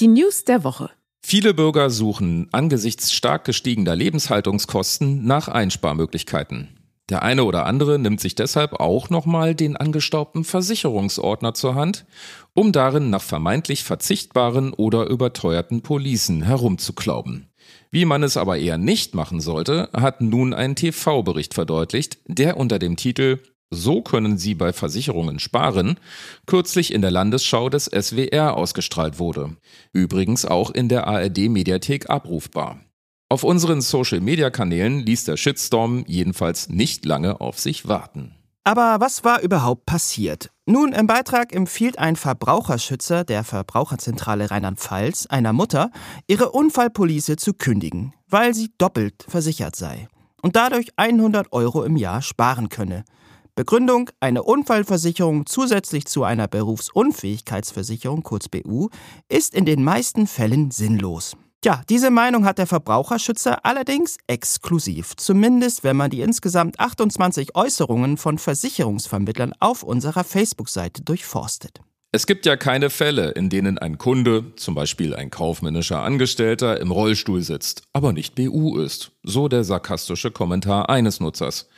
Die 0.00 0.08
News 0.08 0.42
der 0.42 0.64
Woche. 0.64 0.90
Viele 1.24 1.54
Bürger 1.54 1.88
suchen 1.90 2.48
angesichts 2.52 3.12
stark 3.12 3.44
gestiegener 3.44 3.96
Lebenshaltungskosten 3.96 5.24
nach 5.24 5.48
Einsparmöglichkeiten. 5.48 6.68
Der 7.08 7.22
eine 7.22 7.44
oder 7.44 7.66
andere 7.66 7.98
nimmt 7.98 8.20
sich 8.20 8.34
deshalb 8.34 8.74
auch 8.74 9.10
nochmal 9.10 9.54
den 9.54 9.76
angestaubten 9.76 10.44
Versicherungsordner 10.44 11.52
zur 11.52 11.74
Hand, 11.74 12.06
um 12.54 12.72
darin 12.72 13.10
nach 13.10 13.22
vermeintlich 13.22 13.84
verzichtbaren 13.84 14.72
oder 14.72 15.06
überteuerten 15.06 15.82
Policen 15.82 16.42
herumzuklauben. 16.42 17.48
Wie 17.90 18.04
man 18.04 18.22
es 18.22 18.36
aber 18.36 18.58
eher 18.58 18.78
nicht 18.78 19.14
machen 19.14 19.40
sollte, 19.40 19.90
hat 19.92 20.20
nun 20.20 20.54
ein 20.54 20.76
TV-Bericht 20.76 21.54
verdeutlicht, 21.54 22.18
der 22.26 22.56
unter 22.56 22.78
dem 22.78 22.96
Titel 22.96 23.40
so 23.72 24.02
können 24.02 24.38
Sie 24.38 24.54
bei 24.54 24.72
Versicherungen 24.72 25.38
sparen, 25.38 25.98
kürzlich 26.46 26.92
in 26.92 27.00
der 27.00 27.10
Landesschau 27.10 27.68
des 27.68 27.86
SWR 27.86 28.56
ausgestrahlt 28.56 29.18
wurde. 29.18 29.56
Übrigens 29.92 30.44
auch 30.44 30.70
in 30.70 30.88
der 30.88 31.06
ARD 31.06 31.48
Mediathek 31.48 32.10
abrufbar. 32.10 32.80
Auf 33.28 33.44
unseren 33.44 33.80
Social-Media-Kanälen 33.80 35.00
ließ 35.00 35.24
der 35.24 35.38
Shitstorm 35.38 36.04
jedenfalls 36.06 36.68
nicht 36.68 37.06
lange 37.06 37.40
auf 37.40 37.58
sich 37.58 37.88
warten. 37.88 38.34
Aber 38.64 38.98
was 39.00 39.24
war 39.24 39.40
überhaupt 39.40 39.86
passiert? 39.86 40.50
Nun, 40.66 40.92
im 40.92 41.06
Beitrag 41.06 41.52
empfiehlt 41.52 41.98
ein 41.98 42.14
Verbraucherschützer 42.14 43.24
der 43.24 43.42
Verbraucherzentrale 43.42 44.50
Rheinland-Pfalz 44.50 45.26
einer 45.26 45.52
Mutter, 45.52 45.90
ihre 46.28 46.52
Unfallpolice 46.52 47.36
zu 47.36 47.54
kündigen, 47.54 48.12
weil 48.28 48.54
sie 48.54 48.70
doppelt 48.78 49.24
versichert 49.26 49.74
sei 49.74 50.08
und 50.42 50.54
dadurch 50.54 50.90
100 50.96 51.52
Euro 51.52 51.84
im 51.84 51.96
Jahr 51.96 52.20
sparen 52.20 52.68
könne. 52.68 53.04
Begründung, 53.54 54.08
eine 54.18 54.44
Unfallversicherung 54.44 55.44
zusätzlich 55.44 56.06
zu 56.06 56.24
einer 56.24 56.48
Berufsunfähigkeitsversicherung, 56.48 58.22
kurz 58.22 58.48
BU, 58.48 58.88
ist 59.28 59.54
in 59.54 59.66
den 59.66 59.84
meisten 59.84 60.26
Fällen 60.26 60.70
sinnlos. 60.70 61.36
Tja, 61.60 61.82
diese 61.90 62.10
Meinung 62.10 62.46
hat 62.46 62.56
der 62.56 62.66
Verbraucherschützer 62.66 63.64
allerdings 63.66 64.16
exklusiv, 64.26 65.16
zumindest 65.16 65.84
wenn 65.84 65.98
man 65.98 66.10
die 66.10 66.22
insgesamt 66.22 66.80
28 66.80 67.54
Äußerungen 67.54 68.16
von 68.16 68.38
Versicherungsvermittlern 68.38 69.52
auf 69.60 69.82
unserer 69.82 70.24
Facebook-Seite 70.24 71.02
durchforstet. 71.02 71.82
Es 72.14 72.26
gibt 72.26 72.44
ja 72.44 72.56
keine 72.56 72.90
Fälle, 72.90 73.30
in 73.30 73.48
denen 73.48 73.78
ein 73.78 73.96
Kunde, 73.96 74.54
zum 74.56 74.74
Beispiel 74.74 75.14
ein 75.14 75.30
kaufmännischer 75.30 76.02
Angestellter, 76.02 76.78
im 76.78 76.90
Rollstuhl 76.90 77.40
sitzt, 77.40 77.84
aber 77.94 78.12
nicht 78.12 78.34
BU 78.34 78.78
ist. 78.80 79.12
So 79.22 79.48
der 79.48 79.64
sarkastische 79.64 80.30
Kommentar 80.30 80.90
eines 80.90 81.20
Nutzers. 81.20 81.70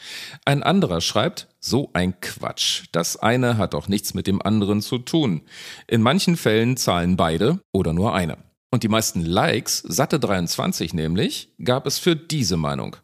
Ein 0.44 0.64
anderer 0.64 1.00
schreibt, 1.00 1.46
so 1.60 1.90
ein 1.92 2.18
Quatsch. 2.18 2.86
Das 2.90 3.16
eine 3.16 3.58
hat 3.58 3.74
doch 3.74 3.86
nichts 3.86 4.12
mit 4.14 4.26
dem 4.26 4.42
anderen 4.42 4.82
zu 4.82 4.98
tun. 4.98 5.42
In 5.86 6.02
manchen 6.02 6.36
Fällen 6.36 6.76
zahlen 6.76 7.16
beide 7.16 7.60
oder 7.70 7.92
nur 7.92 8.12
einer. 8.12 8.38
Und 8.72 8.82
die 8.82 8.88
meisten 8.88 9.24
Likes, 9.24 9.84
satte 9.86 10.18
23 10.18 10.94
nämlich, 10.94 11.52
gab 11.62 11.86
es 11.86 12.00
für 12.00 12.16
diese 12.16 12.56
Meinung. 12.56 12.96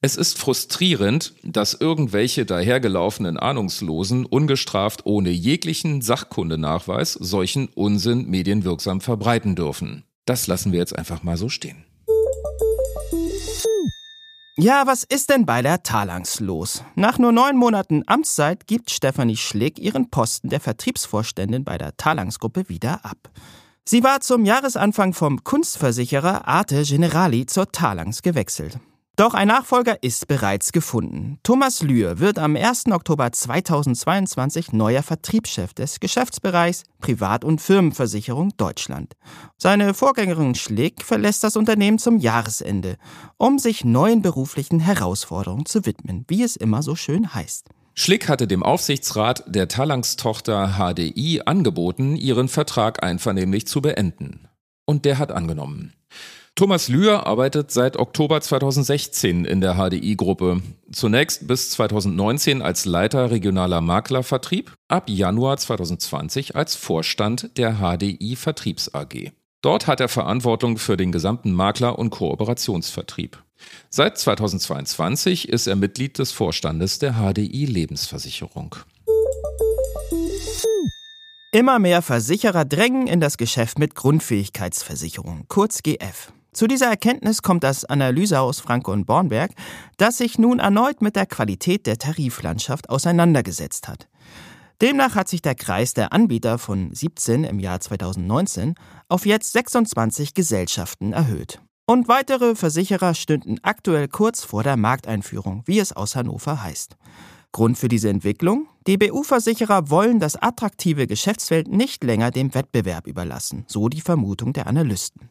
Es 0.00 0.14
ist 0.14 0.38
frustrierend, 0.38 1.34
dass 1.42 1.74
irgendwelche 1.74 2.46
dahergelaufenen 2.46 3.36
Ahnungslosen 3.36 4.26
ungestraft 4.26 5.04
ohne 5.06 5.30
jeglichen 5.30 6.02
Sachkundenachweis 6.02 7.14
solchen 7.14 7.66
Unsinn 7.66 8.26
medienwirksam 8.26 9.00
verbreiten 9.00 9.56
dürfen. 9.56 10.04
Das 10.24 10.46
lassen 10.46 10.70
wir 10.70 10.78
jetzt 10.78 10.96
einfach 10.96 11.24
mal 11.24 11.36
so 11.36 11.48
stehen. 11.48 11.84
Ja, 14.56 14.86
was 14.86 15.02
ist 15.02 15.30
denn 15.30 15.46
bei 15.46 15.62
der 15.62 15.82
Talangs 15.82 16.38
los? 16.38 16.84
Nach 16.94 17.18
nur 17.18 17.32
neun 17.32 17.56
Monaten 17.56 18.04
Amtszeit 18.06 18.68
gibt 18.68 18.90
Stefanie 18.90 19.36
Schlick 19.36 19.80
ihren 19.80 20.10
Posten 20.10 20.48
der 20.48 20.60
Vertriebsvorständin 20.60 21.64
bei 21.64 21.76
der 21.76 21.96
Talangs-Gruppe 21.96 22.68
wieder 22.68 23.04
ab. 23.04 23.30
Sie 23.84 24.04
war 24.04 24.20
zum 24.20 24.44
Jahresanfang 24.44 25.12
vom 25.12 25.42
Kunstversicherer 25.42 26.46
Arte 26.46 26.84
Generali 26.84 27.46
zur 27.46 27.72
Talangs 27.72 28.22
gewechselt. 28.22 28.78
Doch 29.18 29.34
ein 29.34 29.48
Nachfolger 29.48 30.00
ist 30.00 30.28
bereits 30.28 30.70
gefunden. 30.70 31.40
Thomas 31.42 31.82
Lühr 31.82 32.20
wird 32.20 32.38
am 32.38 32.54
1. 32.54 32.86
Oktober 32.92 33.32
2022 33.32 34.72
neuer 34.72 35.02
Vertriebschef 35.02 35.74
des 35.74 35.98
Geschäftsbereichs 35.98 36.84
Privat- 37.00 37.44
und 37.44 37.60
Firmenversicherung 37.60 38.52
Deutschland. 38.56 39.14
Seine 39.56 39.92
Vorgängerin 39.92 40.54
Schlick 40.54 41.02
verlässt 41.02 41.42
das 41.42 41.56
Unternehmen 41.56 41.98
zum 41.98 42.18
Jahresende, 42.18 42.96
um 43.38 43.58
sich 43.58 43.84
neuen 43.84 44.22
beruflichen 44.22 44.78
Herausforderungen 44.78 45.66
zu 45.66 45.84
widmen, 45.84 46.24
wie 46.28 46.44
es 46.44 46.54
immer 46.54 46.84
so 46.84 46.94
schön 46.94 47.34
heißt. 47.34 47.70
Schlick 47.96 48.28
hatte 48.28 48.46
dem 48.46 48.62
Aufsichtsrat 48.62 49.42
der 49.48 49.66
Talangstochter 49.66 50.76
HDI 50.78 51.42
angeboten, 51.44 52.14
ihren 52.14 52.46
Vertrag 52.46 53.02
einvernehmlich 53.02 53.66
zu 53.66 53.82
beenden. 53.82 54.46
Und 54.84 55.04
der 55.04 55.18
hat 55.18 55.32
angenommen. 55.32 55.92
Thomas 56.58 56.88
Lühr 56.88 57.24
arbeitet 57.24 57.70
seit 57.70 57.96
Oktober 57.96 58.40
2016 58.40 59.44
in 59.44 59.60
der 59.60 59.76
HDI-Gruppe. 59.76 60.60
Zunächst 60.90 61.46
bis 61.46 61.70
2019 61.70 62.62
als 62.62 62.84
Leiter 62.84 63.30
regionaler 63.30 63.80
Maklervertrieb, 63.80 64.74
ab 64.88 65.08
Januar 65.08 65.56
2020 65.56 66.56
als 66.56 66.74
Vorstand 66.74 67.56
der 67.58 67.74
HDI 67.74 68.34
Vertriebs 68.34 68.92
AG. 68.92 69.30
Dort 69.62 69.86
hat 69.86 70.00
er 70.00 70.08
Verantwortung 70.08 70.78
für 70.78 70.96
den 70.96 71.12
gesamten 71.12 71.52
Makler- 71.52 71.96
und 71.96 72.10
Kooperationsvertrieb. 72.10 73.40
Seit 73.88 74.18
2022 74.18 75.48
ist 75.48 75.68
er 75.68 75.76
Mitglied 75.76 76.18
des 76.18 76.32
Vorstandes 76.32 76.98
der 76.98 77.12
HDI 77.12 77.66
Lebensversicherung. 77.66 78.74
Immer 81.52 81.78
mehr 81.78 82.02
Versicherer 82.02 82.64
drängen 82.64 83.06
in 83.06 83.20
das 83.20 83.36
Geschäft 83.36 83.78
mit 83.78 83.94
Grundfähigkeitsversicherung, 83.94 85.44
kurz 85.46 85.84
GF. 85.84 86.32
Zu 86.58 86.66
dieser 86.66 86.86
Erkenntnis 86.86 87.42
kommt 87.42 87.62
das 87.62 87.84
Analysehaus 87.84 88.58
Franke 88.58 88.90
und 88.90 89.04
Bornberg, 89.04 89.52
das 89.96 90.18
sich 90.18 90.40
nun 90.40 90.58
erneut 90.58 91.02
mit 91.02 91.14
der 91.14 91.24
Qualität 91.24 91.86
der 91.86 91.98
Tariflandschaft 91.98 92.90
auseinandergesetzt 92.90 93.86
hat. 93.86 94.08
Demnach 94.82 95.14
hat 95.14 95.28
sich 95.28 95.40
der 95.40 95.54
Kreis 95.54 95.94
der 95.94 96.12
Anbieter 96.12 96.58
von 96.58 96.92
17 96.92 97.44
im 97.44 97.60
Jahr 97.60 97.78
2019 97.78 98.74
auf 99.08 99.24
jetzt 99.24 99.52
26 99.52 100.34
Gesellschaften 100.34 101.12
erhöht. 101.12 101.60
Und 101.86 102.08
weitere 102.08 102.56
Versicherer 102.56 103.14
stünden 103.14 103.58
aktuell 103.62 104.08
kurz 104.08 104.42
vor 104.42 104.64
der 104.64 104.76
Markteinführung, 104.76 105.62
wie 105.66 105.78
es 105.78 105.92
aus 105.92 106.16
Hannover 106.16 106.60
heißt. 106.60 106.96
Grund 107.52 107.78
für 107.78 107.88
diese 107.88 108.08
Entwicklung? 108.08 108.68
Die 108.86 108.96
BU-Versicherer 108.96 109.90
wollen 109.90 110.20
das 110.20 110.36
attraktive 110.36 111.06
Geschäftsfeld 111.06 111.68
nicht 111.68 112.04
länger 112.04 112.30
dem 112.30 112.54
Wettbewerb 112.54 113.06
überlassen, 113.06 113.64
so 113.66 113.88
die 113.88 114.00
Vermutung 114.00 114.52
der 114.52 114.66
Analysten. 114.66 115.30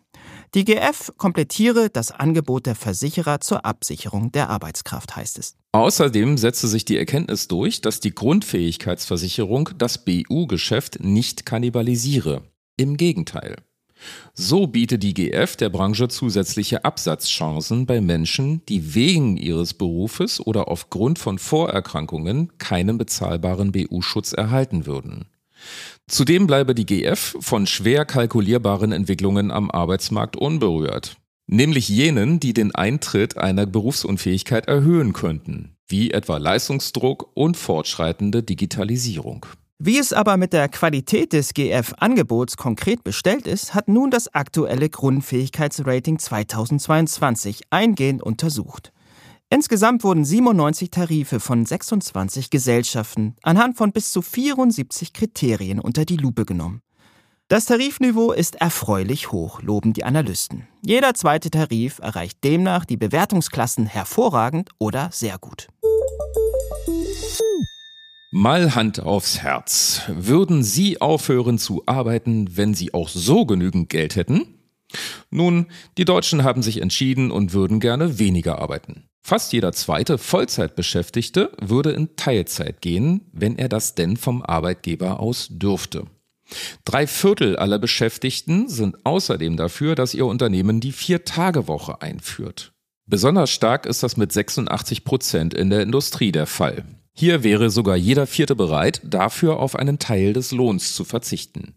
Die 0.53 0.65
GF 0.65 1.12
komplettiere 1.17 1.89
das 1.89 2.12
Angebot 2.12 2.65
der 2.65 2.75
Versicherer 2.75 3.39
zur 3.39 3.65
Absicherung 3.65 4.31
der 4.31 4.50
Arbeitskraft, 4.50 5.15
heißt 5.15 5.38
es. 5.38 5.55
Außerdem 5.71 6.38
setze 6.38 6.67
sich 6.67 6.86
die 6.86 6.97
Erkenntnis 6.97 7.47
durch, 7.47 7.81
dass 7.81 8.00
die 8.00 8.13
Grundfähigkeitsversicherung 8.13 9.69
das 9.77 10.03
BU-Geschäft 10.03 11.00
nicht 11.01 11.45
kannibalisiere. 11.45 12.43
Im 12.77 12.97
Gegenteil. 12.97 13.57
So 14.34 14.68
bietet 14.68 15.04
die 15.04 15.13
GF 15.13 15.56
der 15.56 15.70
Branche 15.70 16.08
zusätzliche 16.08 16.86
Absatzchancen 16.86 17.86
bei 17.86 18.01
Menschen, 18.01 18.62
die 18.68 18.94
wegen 18.94 19.38
ihres 19.38 19.74
Berufes 19.74 20.39
oder 20.39 20.68
aufgrund 20.68 21.20
von 21.20 21.39
Vorerkrankungen 21.39 22.51
keinen 22.58 22.98
bezahlbaren 22.98 23.72
BU-Schutz 23.72 24.34
erhalten 24.34 24.86
würden. 24.86 25.25
Zudem 26.08 26.48
bleibe 26.48 26.75
die 26.75 26.86
GF 26.86 27.36
von 27.39 27.68
schwer 27.68 28.06
kalkulierbaren 28.06 28.92
Entwicklungen 28.92 29.51
am 29.51 29.70
Arbeitsmarkt 29.72 30.36
unberührt, 30.36 31.18
nämlich 31.48 31.89
jenen, 31.89 32.39
die 32.39 32.54
den 32.54 32.74
Eintritt 32.74 33.38
einer 33.38 33.66
Berufsunfähigkeit 33.66 34.68
erhöhen 34.68 35.13
könnten, 35.13 35.75
wie 35.88 36.12
etwa 36.12 36.38
Leistungsdruck 36.38 37.32
und 37.34 37.58
fortschreitende 37.58 38.44
Digitalisierung. 38.44 39.46
Wie 39.79 40.00
es 40.00 40.12
aber 40.12 40.38
mit 40.38 40.53
der 40.53 40.69
Qualität 40.69 41.34
des 41.34 41.53
GF-Angebots 41.53 42.57
konkret 42.57 43.03
bestellt 43.03 43.46
ist, 43.46 43.75
hat 43.75 43.88
nun 43.88 44.10
das 44.10 44.34
aktuelle 44.34 44.89
Grundfähigkeitsrating 44.89 46.17
2022 46.17 47.62
eingehend 47.69 48.24
untersucht. 48.24 48.91
Insgesamt 49.51 50.03
wurden 50.03 50.25
97 50.25 50.89
Tarife 50.89 51.39
von 51.39 51.63
26 51.63 52.50
Gesellschaften 52.50 53.36
anhand 53.43 53.77
von 53.77 53.91
bis 53.91 54.10
zu 54.10 54.24
74 54.24 55.13
Kriterien 55.13 55.79
unter 55.79 56.05
die 56.05 56.17
Lupe 56.17 56.46
genommen. 56.46 56.81
Das 57.48 57.65
Tarifniveau 57.65 58.31
ist 58.31 58.55
erfreulich 58.55 59.31
hoch, 59.31 59.62
loben 59.62 59.93
die 59.93 60.03
Analysten. 60.03 60.67
Jeder 60.81 61.13
zweite 61.13 61.51
Tarif 61.51 62.00
erreicht 62.00 62.43
demnach 62.43 62.83
die 62.83 62.98
Bewertungsklassen 62.98 63.85
hervorragend 63.85 64.72
oder 64.79 65.09
sehr 65.13 65.37
gut. 65.37 65.68
Mal 68.31 68.75
Hand 68.75 69.00
aufs 69.00 69.40
Herz. 69.40 70.01
Würden 70.09 70.61
Sie 70.61 71.00
aufhören 71.00 71.57
zu 71.57 71.83
arbeiten, 71.85 72.57
wenn 72.57 72.74
Sie 72.74 72.94
auch 72.94 73.07
so 73.07 73.46
genügend 73.46 73.90
Geld 73.90 74.18
hätten? 74.18 74.59
Nun, 75.29 75.68
die 75.98 76.03
Deutschen 76.03 76.44
haben 76.44 76.61
sich 76.61 76.81
entschieden 76.81 77.31
und 77.31 77.53
würden 77.53 77.79
gerne 77.79 78.20
weniger 78.20 78.59
arbeiten. 78.59 79.05
Fast 79.24 79.53
jeder 79.53 79.72
zweite 79.72 80.18
Vollzeitbeschäftigte 80.18 81.53
würde 81.61 81.92
in 81.92 82.18
Teilzeit 82.18 82.81
gehen, 82.81 83.29
wenn 83.31 83.57
er 83.57 83.70
das 83.70 83.96
denn 83.96 84.18
vom 84.18 84.42
Arbeitgeber 84.44 85.22
aus 85.22 85.48
dürfte. 85.50 86.03
Drei 86.83 87.07
Viertel 87.07 87.55
aller 87.55 87.79
Beschäftigten 87.79 88.68
sind 88.68 89.05
außerdem 89.05 89.55
dafür, 89.55 89.96
dass 89.96 90.13
ihr 90.13 90.25
Unternehmen 90.25 90.81
die 90.81 90.92
Vier-Tage-Woche 90.92 92.01
einführt. 92.01 92.74
Besonders 93.05 93.51
stark 93.51 93.85
ist 93.85 94.03
das 94.03 94.18
mit 94.18 94.33
86 94.33 95.05
Prozent 95.05 95.53
in 95.53 95.70
der 95.70 95.81
Industrie 95.81 96.33
der 96.33 96.46
Fall. 96.46 96.83
Hier 97.20 97.44
wäre 97.44 97.72
sogar 97.72 97.96
jeder 97.96 98.27
Vierte 98.27 98.56
bereit, 98.56 99.01
dafür 99.03 99.60
auf 99.60 99.75
einen 99.75 99.98
Teil 99.98 100.34
des 100.34 100.51
Lohns 100.51 100.94
zu 100.94 101.03
verzichten. 101.03 101.74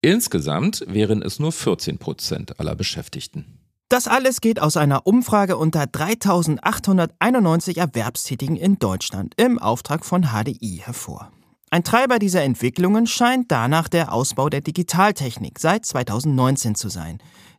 Insgesamt 0.00 0.84
wären 0.88 1.22
es 1.22 1.38
nur 1.38 1.52
14 1.52 1.98
Prozent 1.98 2.58
aller 2.58 2.74
Beschäftigten. 2.74 3.60
Das 3.88 4.08
alles 4.08 4.40
geht 4.40 4.60
aus 4.60 4.76
einer 4.76 5.06
Umfrage 5.06 5.56
unter 5.56 5.86
3891 5.86 7.78
Erwerbstätigen 7.78 8.56
in 8.56 8.80
Deutschland 8.80 9.34
im 9.36 9.60
Auftrag 9.60 10.04
von 10.04 10.22
HDI 10.22 10.80
hervor. 10.82 11.30
Ein 11.70 11.84
Treiber 11.84 12.18
dieser 12.18 12.42
Entwicklungen 12.42 13.06
scheint 13.06 13.52
danach 13.52 13.88
der 13.88 14.12
Ausbau 14.12 14.48
der 14.48 14.62
Digitaltechnik 14.62 15.60
seit 15.60 15.86
2019 15.86 16.74
zu 16.74 16.88
sein, 16.88 17.18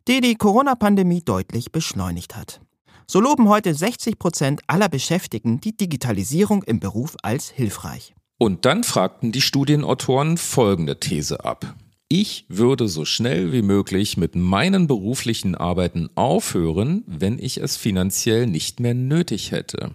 die 0.09 0.19
die 0.19 0.35
Corona-Pandemie 0.35 1.21
deutlich 1.21 1.71
beschleunigt 1.71 2.35
hat. 2.35 2.59
So 3.07 3.19
loben 3.19 3.49
heute 3.49 3.73
60 3.73 4.17
Prozent 4.17 4.61
aller 4.67 4.89
Beschäftigten 4.89 5.59
die 5.59 5.75
Digitalisierung 5.75 6.63
im 6.63 6.79
Beruf 6.79 7.15
als 7.21 7.49
hilfreich. 7.49 8.13
Und 8.37 8.65
dann 8.65 8.83
fragten 8.83 9.31
die 9.31 9.41
Studienautoren 9.41 10.37
folgende 10.37 10.99
These 10.99 11.45
ab. 11.45 11.75
Ich 12.09 12.45
würde 12.47 12.87
so 12.87 13.05
schnell 13.05 13.51
wie 13.53 13.61
möglich 13.61 14.17
mit 14.17 14.35
meinen 14.35 14.87
beruflichen 14.87 15.55
Arbeiten 15.55 16.09
aufhören, 16.15 17.03
wenn 17.07 17.39
ich 17.39 17.57
es 17.57 17.75
finanziell 17.75 18.45
nicht 18.45 18.79
mehr 18.79 18.93
nötig 18.93 19.51
hätte. 19.51 19.91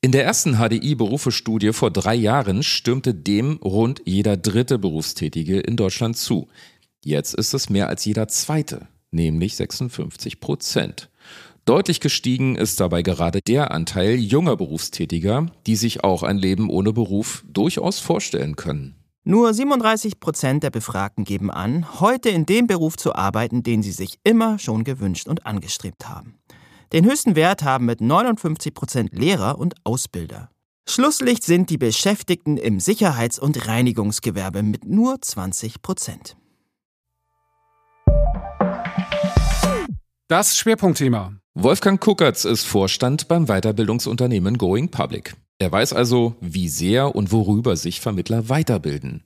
In 0.00 0.12
der 0.12 0.24
ersten 0.24 0.56
HDI-Berufe-Studie 0.56 1.72
vor 1.72 1.90
drei 1.90 2.14
Jahren 2.14 2.62
stürmte 2.62 3.14
dem 3.14 3.56
rund 3.56 4.02
jeder 4.04 4.36
dritte 4.36 4.78
Berufstätige 4.78 5.60
in 5.60 5.76
Deutschland 5.76 6.16
zu. 6.16 6.48
Jetzt 7.04 7.34
ist 7.34 7.52
es 7.54 7.68
mehr 7.68 7.88
als 7.88 8.04
jeder 8.04 8.28
zweite, 8.28 8.86
nämlich 9.10 9.56
56 9.56 10.40
Prozent. 10.40 11.10
Deutlich 11.64 12.00
gestiegen 12.00 12.56
ist 12.56 12.78
dabei 12.80 13.00
gerade 13.00 13.40
der 13.40 13.70
Anteil 13.70 14.16
junger 14.16 14.54
Berufstätiger, 14.54 15.46
die 15.66 15.76
sich 15.76 16.04
auch 16.04 16.22
ein 16.22 16.36
Leben 16.36 16.68
ohne 16.68 16.92
Beruf 16.92 17.42
durchaus 17.48 18.00
vorstellen 18.00 18.54
können. 18.54 18.96
Nur 19.24 19.54
37 19.54 20.20
Prozent 20.20 20.62
der 20.62 20.68
Befragten 20.68 21.24
geben 21.24 21.50
an, 21.50 22.00
heute 22.00 22.28
in 22.28 22.44
dem 22.44 22.66
Beruf 22.66 22.98
zu 22.98 23.14
arbeiten, 23.14 23.62
den 23.62 23.82
sie 23.82 23.92
sich 23.92 24.18
immer 24.24 24.58
schon 24.58 24.84
gewünscht 24.84 25.26
und 25.26 25.46
angestrebt 25.46 26.06
haben. 26.06 26.34
Den 26.92 27.06
höchsten 27.06 27.34
Wert 27.34 27.62
haben 27.62 27.86
mit 27.86 28.02
59 28.02 28.74
Prozent 28.74 29.14
Lehrer 29.14 29.58
und 29.58 29.74
Ausbilder. 29.84 30.50
Schlusslicht 30.86 31.44
sind 31.44 31.70
die 31.70 31.78
Beschäftigten 31.78 32.58
im 32.58 32.78
Sicherheits- 32.78 33.38
und 33.38 33.66
Reinigungsgewerbe 33.66 34.62
mit 34.62 34.84
nur 34.84 35.22
20 35.22 35.80
Prozent. 35.80 36.36
Das 40.28 40.56
Schwerpunktthema. 40.56 41.34
Wolfgang 41.52 42.00
Kuckertz 42.00 42.46
ist 42.46 42.64
Vorstand 42.64 43.28
beim 43.28 43.44
Weiterbildungsunternehmen 43.44 44.56
Going 44.56 44.88
Public. 44.88 45.36
Er 45.58 45.70
weiß 45.70 45.92
also, 45.92 46.34
wie 46.40 46.70
sehr 46.70 47.14
und 47.14 47.30
worüber 47.30 47.76
sich 47.76 48.00
Vermittler 48.00 48.48
weiterbilden. 48.48 49.24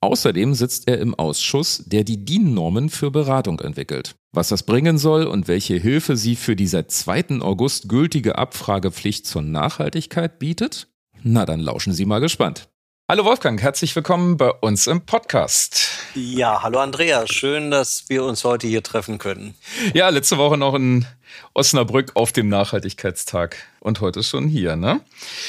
Außerdem 0.00 0.54
sitzt 0.54 0.88
er 0.88 1.00
im 1.00 1.14
Ausschuss, 1.14 1.84
der 1.84 2.02
die 2.02 2.24
DIN-Normen 2.24 2.88
für 2.88 3.10
Beratung 3.10 3.60
entwickelt. 3.60 4.14
Was 4.32 4.48
das 4.48 4.62
bringen 4.62 4.96
soll 4.96 5.26
und 5.26 5.48
welche 5.48 5.76
Hilfe 5.76 6.16
sie 6.16 6.34
für 6.34 6.56
die 6.56 6.66
seit 6.66 6.90
2. 6.92 7.42
August 7.42 7.90
gültige 7.90 8.38
Abfragepflicht 8.38 9.26
zur 9.26 9.42
Nachhaltigkeit 9.42 10.38
bietet? 10.38 10.88
Na 11.22 11.44
dann 11.44 11.60
lauschen 11.60 11.92
Sie 11.92 12.06
mal 12.06 12.20
gespannt. 12.20 12.70
Hallo 13.10 13.24
Wolfgang, 13.24 13.58
herzlich 13.62 13.96
willkommen 13.96 14.36
bei 14.36 14.50
uns 14.50 14.86
im 14.86 15.00
Podcast. 15.00 15.88
Ja, 16.14 16.62
hallo 16.62 16.78
Andrea, 16.78 17.26
schön, 17.26 17.70
dass 17.70 18.10
wir 18.10 18.22
uns 18.22 18.44
heute 18.44 18.66
hier 18.66 18.82
treffen 18.82 19.16
können. 19.16 19.54
Ja, 19.94 20.10
letzte 20.10 20.36
Woche 20.36 20.58
noch 20.58 20.74
in 20.74 21.06
Osnabrück 21.54 22.10
auf 22.16 22.32
dem 22.32 22.50
Nachhaltigkeitstag 22.50 23.56
und 23.80 24.02
heute 24.02 24.22
schon 24.22 24.46
hier, 24.46 24.76
ne? 24.76 25.00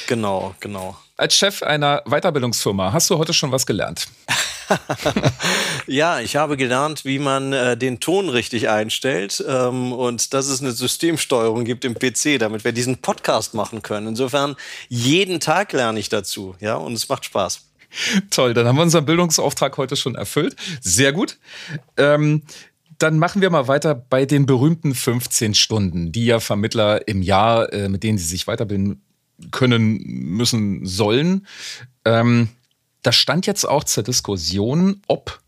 Genau, 0.08 0.56
genau. 0.62 0.98
Als 1.18 1.36
Chef 1.36 1.62
einer 1.62 2.02
Weiterbildungsfirma 2.06 2.94
hast 2.94 3.10
du 3.10 3.18
heute 3.18 3.34
schon 3.34 3.52
was 3.52 3.66
gelernt? 3.66 4.08
ja, 5.88 6.20
ich 6.20 6.36
habe 6.36 6.58
gelernt, 6.58 7.06
wie 7.06 7.20
man 7.20 7.54
äh, 7.54 7.78
den 7.78 8.00
Ton 8.00 8.30
richtig 8.30 8.70
einstellt 8.70 9.44
ähm, 9.48 9.92
und 9.92 10.34
dass 10.34 10.48
es 10.48 10.62
eine 10.62 10.72
Systemsteuerung 10.72 11.66
gibt 11.66 11.86
im 11.86 11.96
PC, 11.96 12.40
damit 12.40 12.64
wir 12.64 12.72
diesen 12.72 12.98
Podcast 12.98 13.54
machen 13.54 13.82
können. 13.82 14.08
Insofern, 14.08 14.56
jeden 14.88 15.40
Tag 15.40 15.74
lerne 15.74 16.00
ich 16.00 16.10
dazu, 16.10 16.56
ja, 16.60 16.76
und 16.76 16.94
es 16.94 17.10
macht 17.10 17.26
Spaß. 17.26 17.66
Toll, 18.30 18.54
dann 18.54 18.68
haben 18.68 18.76
wir 18.76 18.84
unseren 18.84 19.06
Bildungsauftrag 19.06 19.76
heute 19.78 19.96
schon 19.96 20.16
erfüllt. 20.16 20.56
Sehr 20.82 21.12
gut. 21.12 21.40
Ähm, 21.98 22.44
dann 23.00 23.18
machen 23.18 23.42
wir 23.42 23.50
mal 23.50 23.68
weiter 23.68 23.96
bei 23.96 24.26
den 24.26 24.46
berühmten 24.46 24.94
15 24.94 25.54
Stunden, 25.54 26.12
die 26.12 26.26
ja 26.26 26.40
Vermittler 26.40 27.08
im 27.08 27.22
Jahr, 27.22 27.72
äh, 27.74 27.90
mit 27.90 28.04
denen 28.04 28.18
sie 28.18 28.26
sich 28.26 28.46
weiterbilden 28.46 29.02
können, 29.52 30.02
müssen, 30.04 30.86
sollen. 30.86 31.48
Ähm, 32.06 32.50
das 33.02 33.16
stand 33.16 33.46
jetzt 33.48 33.66
auch 33.66 33.84
zur 33.84 34.04
Diskussion, 34.04 35.02
ob 35.08 35.40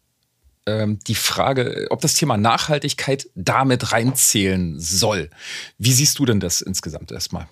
ähm, 0.65 0.99
die 1.07 1.15
Frage, 1.15 1.87
ob 1.89 2.01
das 2.01 2.13
Thema 2.13 2.37
Nachhaltigkeit 2.37 3.27
damit 3.35 3.91
reinzählen 3.91 4.79
soll. 4.79 5.29
Wie 5.77 5.93
siehst 5.93 6.19
du 6.19 6.25
denn 6.25 6.39
das 6.39 6.61
insgesamt 6.61 7.11
erstmal? 7.11 7.47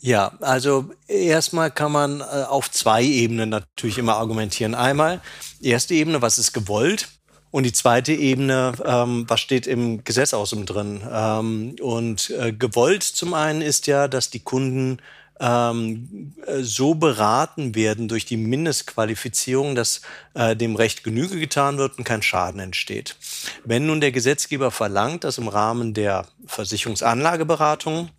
Ja, 0.00 0.32
also 0.40 0.90
erstmal 1.08 1.70
kann 1.70 1.92
man 1.92 2.20
äh, 2.20 2.24
auf 2.24 2.70
zwei 2.70 3.02
Ebenen 3.02 3.48
natürlich 3.48 3.98
immer 3.98 4.16
argumentieren. 4.16 4.74
Einmal, 4.74 5.20
erste 5.62 5.94
Ebene, 5.94 6.20
was 6.20 6.38
ist 6.38 6.52
gewollt? 6.52 7.08
Und 7.50 7.62
die 7.62 7.72
zweite 7.72 8.12
Ebene, 8.12 8.72
ähm, 8.84 9.24
was 9.28 9.40
steht 9.40 9.66
im 9.66 10.02
Gesetz 10.02 10.34
außen 10.34 10.66
drin? 10.66 11.02
Ähm, 11.10 11.76
und 11.80 12.30
äh, 12.30 12.52
gewollt 12.52 13.04
zum 13.04 13.32
einen 13.32 13.62
ist 13.62 13.86
ja, 13.86 14.08
dass 14.08 14.28
die 14.28 14.40
Kunden 14.40 14.98
ähm, 15.40 16.34
äh, 16.46 16.62
so 16.62 16.94
beraten 16.94 17.74
werden 17.74 18.08
durch 18.08 18.24
die 18.24 18.36
Mindestqualifizierung, 18.36 19.74
dass 19.74 20.02
äh, 20.34 20.54
dem 20.54 20.76
Recht 20.76 21.04
Genüge 21.04 21.38
getan 21.38 21.78
wird 21.78 21.98
und 21.98 22.04
kein 22.04 22.22
Schaden 22.22 22.60
entsteht. 22.60 23.16
Wenn 23.64 23.86
nun 23.86 24.00
der 24.00 24.12
Gesetzgeber 24.12 24.70
verlangt, 24.70 25.24
dass 25.24 25.38
im 25.38 25.48
Rahmen 25.48 25.92
der 25.92 26.26
Versicherungsanlageberatung 26.46 28.10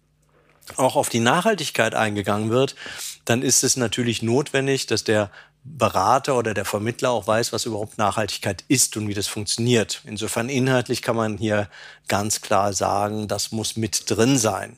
auch 0.78 0.96
auf 0.96 1.10
die 1.10 1.20
Nachhaltigkeit 1.20 1.96
eingegangen 1.96 2.50
wird, 2.50 2.76
dann 3.24 3.42
ist 3.42 3.64
es 3.64 3.78
natürlich 3.78 4.22
notwendig, 4.22 4.88
dass 4.88 5.04
der 5.04 5.32
Berater 5.68 6.38
oder 6.38 6.54
der 6.54 6.64
Vermittler 6.64 7.10
auch 7.10 7.26
weiß, 7.26 7.52
was 7.52 7.66
überhaupt 7.66 7.98
Nachhaltigkeit 7.98 8.64
ist 8.68 8.96
und 8.98 9.08
wie 9.08 9.16
das 9.16 9.26
funktioniert. 9.26 10.02
Insofern 10.06 10.48
inhaltlich 10.48 11.02
kann 11.02 11.16
man 11.16 11.38
hier 11.38 11.68
ganz 12.08 12.42
klar 12.42 12.72
sagen, 12.72 13.28
das 13.28 13.52
muss 13.52 13.76
mit 13.76 14.10
drin 14.10 14.38
sein. 14.38 14.78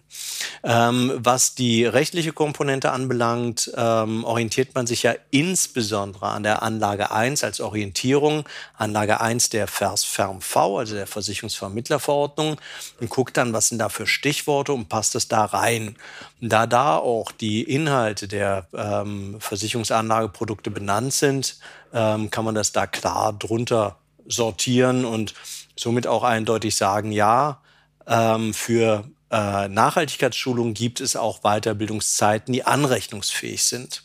Ähm, 0.63 1.11
was 1.17 1.55
die 1.55 1.85
rechtliche 1.85 2.31
Komponente 2.31 2.91
anbelangt, 2.91 3.69
ähm, 3.75 4.23
orientiert 4.23 4.75
man 4.75 4.87
sich 4.87 5.03
ja 5.03 5.13
insbesondere 5.29 6.27
an 6.27 6.43
der 6.43 6.63
Anlage 6.63 7.11
1 7.11 7.43
als 7.43 7.59
Orientierung, 7.59 8.45
Anlage 8.75 9.19
1 9.19 9.49
der 9.49 9.67
VERSFERM 9.67 10.39
V, 10.39 10.79
also 10.79 10.95
der 10.95 11.07
Versicherungsvermittlerverordnung, 11.07 12.61
und 13.01 13.09
guckt 13.09 13.35
dann, 13.35 13.51
was 13.51 13.69
sind 13.69 13.79
da 13.79 13.89
für 13.89 14.07
Stichworte 14.07 14.71
und 14.71 14.87
passt 14.87 15.15
es 15.15 15.27
da 15.27 15.43
rein. 15.43 15.97
Da 16.39 16.67
da 16.67 16.97
auch 16.97 17.31
die 17.31 17.63
Inhalte 17.63 18.27
der 18.27 18.67
ähm, 18.73 19.37
Versicherungsanlageprodukte 19.39 20.69
benannt 20.69 21.13
sind, 21.13 21.57
ähm, 21.93 22.29
kann 22.29 22.45
man 22.45 22.53
das 22.53 22.71
da 22.71 22.85
klar 22.85 23.33
drunter 23.33 23.97
sortieren 24.27 25.05
und 25.05 25.33
somit 25.75 26.05
auch 26.05 26.23
eindeutig 26.23 26.75
sagen, 26.75 27.11
ja, 27.11 27.61
ähm, 28.05 28.53
für 28.53 29.05
äh, 29.31 29.67
Nachhaltigkeitsschulung 29.67 30.73
gibt 30.73 31.01
es 31.01 31.15
auch 31.15 31.41
Weiterbildungszeiten, 31.41 32.53
die 32.53 32.63
anrechnungsfähig 32.63 33.63
sind. 33.63 34.03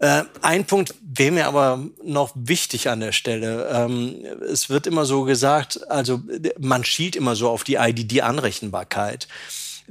Äh, 0.00 0.24
ein 0.42 0.64
Punkt 0.66 0.94
wäre 1.02 1.30
mir 1.30 1.46
aber 1.46 1.84
noch 2.02 2.32
wichtig 2.34 2.88
an 2.88 3.00
der 3.00 3.12
Stelle. 3.12 3.68
Ähm, 3.68 4.24
es 4.50 4.70
wird 4.70 4.86
immer 4.86 5.04
so 5.04 5.24
gesagt, 5.24 5.90
also 5.90 6.22
man 6.58 6.84
schielt 6.84 7.16
immer 7.16 7.36
so 7.36 7.50
auf 7.50 7.64
die 7.64 7.74
IDD-Anrechenbarkeit. 7.74 9.28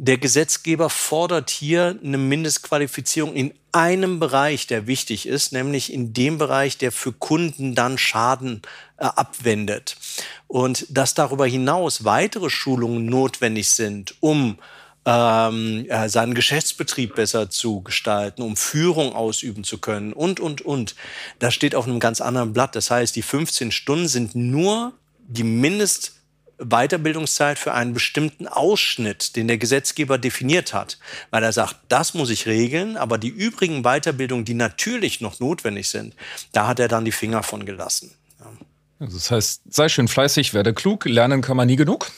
Der 0.01 0.17
Gesetzgeber 0.17 0.89
fordert 0.89 1.49
hier 1.49 1.99
eine 2.01 2.17
Mindestqualifizierung 2.17 3.35
in 3.35 3.53
einem 3.73 4.21
Bereich, 4.21 4.65
der 4.65 4.87
wichtig 4.87 5.27
ist, 5.27 5.51
nämlich 5.51 5.91
in 5.91 6.13
dem 6.13 6.37
Bereich, 6.37 6.77
der 6.77 6.93
für 6.93 7.11
Kunden 7.11 7.75
dann 7.75 7.97
Schaden 7.97 8.61
äh, 8.95 9.03
abwendet. 9.03 9.97
Und 10.47 10.85
dass 10.89 11.15
darüber 11.15 11.45
hinaus 11.45 12.05
weitere 12.05 12.49
Schulungen 12.49 13.07
notwendig 13.07 13.67
sind, 13.67 14.15
um 14.21 14.57
ähm, 15.03 15.85
äh, 15.89 16.07
seinen 16.07 16.33
Geschäftsbetrieb 16.33 17.15
besser 17.15 17.49
zu 17.49 17.81
gestalten, 17.81 18.41
um 18.41 18.55
Führung 18.55 19.13
ausüben 19.13 19.65
zu 19.65 19.79
können 19.79 20.13
und, 20.13 20.39
und, 20.39 20.61
und. 20.61 20.95
Das 21.39 21.53
steht 21.53 21.75
auf 21.75 21.85
einem 21.85 21.99
ganz 21.99 22.21
anderen 22.21 22.53
Blatt. 22.53 22.73
Das 22.73 22.89
heißt, 22.89 23.17
die 23.17 23.21
15 23.21 23.73
Stunden 23.73 24.07
sind 24.07 24.33
nur 24.33 24.93
die 25.27 25.43
Mindest 25.43 26.18
Weiterbildungszeit 26.59 27.57
für 27.57 27.73
einen 27.73 27.93
bestimmten 27.93 28.47
Ausschnitt, 28.47 29.35
den 29.35 29.47
der 29.47 29.57
Gesetzgeber 29.57 30.17
definiert 30.17 30.73
hat, 30.73 30.97
weil 31.31 31.43
er 31.43 31.53
sagt, 31.53 31.77
das 31.87 32.13
muss 32.13 32.29
ich 32.29 32.45
regeln, 32.45 32.97
aber 32.97 33.17
die 33.17 33.29
übrigen 33.29 33.83
Weiterbildungen, 33.83 34.45
die 34.45 34.53
natürlich 34.53 35.21
noch 35.21 35.39
notwendig 35.39 35.89
sind, 35.89 36.15
da 36.51 36.67
hat 36.67 36.79
er 36.79 36.87
dann 36.87 37.05
die 37.05 37.11
Finger 37.11 37.43
von 37.43 37.65
gelassen. 37.65 38.11
Ja. 38.39 38.51
Also 38.99 39.17
das 39.17 39.31
heißt, 39.31 39.61
sei 39.69 39.87
schön 39.87 40.07
fleißig, 40.07 40.53
werde 40.53 40.73
klug, 40.73 41.05
lernen 41.05 41.41
kann 41.41 41.55
man 41.55 41.67
nie 41.67 41.77
genug. 41.77 42.11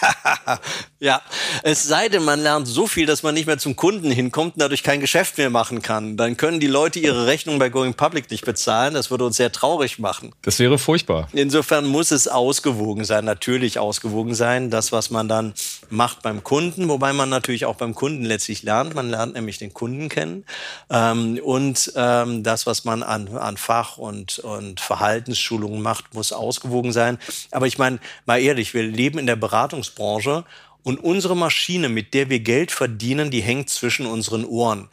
ja, 1.00 1.20
es 1.62 1.84
sei 1.84 2.08
denn, 2.08 2.24
man 2.24 2.40
lernt 2.40 2.66
so 2.66 2.86
viel, 2.86 3.06
dass 3.06 3.22
man 3.22 3.34
nicht 3.34 3.46
mehr 3.46 3.58
zum 3.58 3.76
Kunden 3.76 4.10
hinkommt 4.10 4.54
und 4.54 4.62
dadurch 4.62 4.82
kein 4.82 5.00
Geschäft 5.00 5.38
mehr 5.38 5.50
machen 5.50 5.82
kann. 5.82 6.16
Dann 6.16 6.36
können 6.36 6.60
die 6.60 6.66
Leute 6.66 6.98
ihre 6.98 7.26
Rechnung 7.26 7.58
bei 7.58 7.68
Going 7.68 7.94
Public 7.94 8.30
nicht 8.30 8.44
bezahlen. 8.44 8.94
Das 8.94 9.10
würde 9.10 9.24
uns 9.24 9.36
sehr 9.36 9.52
traurig 9.52 9.98
machen. 9.98 10.32
Das 10.42 10.58
wäre 10.58 10.78
furchtbar. 10.78 11.28
Insofern 11.32 11.86
muss 11.86 12.10
es 12.10 12.28
ausgewogen 12.28 13.04
sein, 13.04 13.24
natürlich 13.24 13.78
ausgewogen 13.78 14.34
sein, 14.34 14.70
das, 14.70 14.92
was 14.92 15.10
man 15.10 15.28
dann 15.28 15.54
macht 15.90 16.22
beim 16.22 16.42
Kunden, 16.42 16.88
wobei 16.88 17.12
man 17.12 17.28
natürlich 17.28 17.66
auch 17.66 17.76
beim 17.76 17.94
Kunden 17.94 18.24
letztlich 18.24 18.62
lernt. 18.62 18.94
Man 18.94 19.10
lernt 19.10 19.34
nämlich 19.34 19.58
den 19.58 19.74
Kunden 19.74 20.08
kennen. 20.08 20.44
Ähm, 20.90 21.40
und 21.42 21.92
ähm, 21.96 22.42
das, 22.42 22.66
was 22.66 22.84
man 22.84 23.02
an, 23.02 23.28
an 23.36 23.56
Fach- 23.56 23.98
und, 23.98 24.38
und 24.38 24.80
Verhaltensschulungen 24.80 25.82
macht, 25.82 26.14
muss 26.14 26.32
ausgewogen 26.32 26.92
sein. 26.92 27.18
Aber 27.50 27.66
ich 27.66 27.78
meine, 27.78 27.98
mal 28.26 28.40
ehrlich, 28.40 28.74
wir 28.74 28.82
leben 28.82 29.18
in 29.18 29.26
der 29.26 29.36
Beratungsbranche 29.36 30.44
und 30.82 30.98
unsere 31.02 31.36
Maschine, 31.36 31.88
mit 31.88 32.14
der 32.14 32.30
wir 32.30 32.40
Geld 32.40 32.70
verdienen, 32.70 33.30
die 33.30 33.42
hängt 33.42 33.68
zwischen 33.68 34.06
unseren 34.06 34.44
Ohren. 34.44 34.88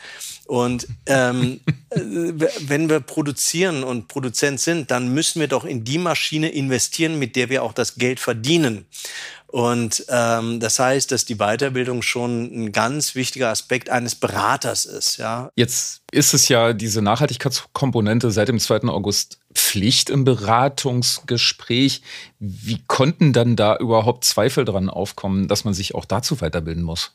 Und 0.47 0.87
ähm, 1.07 1.59
äh, 1.89 1.99
wenn 1.99 2.89
wir 2.89 3.01
produzieren 3.01 3.83
und 3.83 4.07
Produzent 4.07 4.61
sind, 4.61 4.91
dann 4.91 5.13
müssen 5.13 5.41
wir 5.41 5.49
doch 5.49 5.65
in 5.65 5.83
die 5.83 5.97
Maschine 5.97 6.49
investieren, 6.49 7.19
mit 7.19 7.35
der 7.35 7.49
wir 7.49 7.63
auch 7.63 7.73
das 7.73 7.95
Geld 7.95 8.21
verdienen. 8.21 8.85
Und 9.47 10.05
ähm, 10.09 10.59
das 10.59 10.79
heißt, 10.79 11.11
dass 11.11 11.25
die 11.25 11.35
Weiterbildung 11.35 12.01
schon 12.01 12.43
ein 12.43 12.71
ganz 12.71 13.15
wichtiger 13.15 13.49
Aspekt 13.49 13.89
eines 13.89 14.15
Beraters 14.15 14.85
ist. 14.85 15.17
Ja. 15.17 15.51
Jetzt 15.55 16.01
ist 16.11 16.33
es 16.33 16.49
ja 16.49 16.73
diese 16.73 17.01
Nachhaltigkeitskomponente 17.01 18.31
seit 18.31 18.49
dem 18.49 18.59
2. 18.59 18.83
August 18.89 19.39
Pflicht 19.53 20.09
im 20.09 20.25
Beratungsgespräch. 20.25 22.01
Wie 22.39 22.83
konnten 22.87 23.31
dann 23.31 23.55
da 23.55 23.77
überhaupt 23.77 24.25
Zweifel 24.25 24.65
dran 24.65 24.89
aufkommen, 24.89 25.47
dass 25.47 25.63
man 25.63 25.73
sich 25.73 25.95
auch 25.95 26.05
dazu 26.05 26.39
weiterbilden 26.41 26.83
muss? 26.83 27.13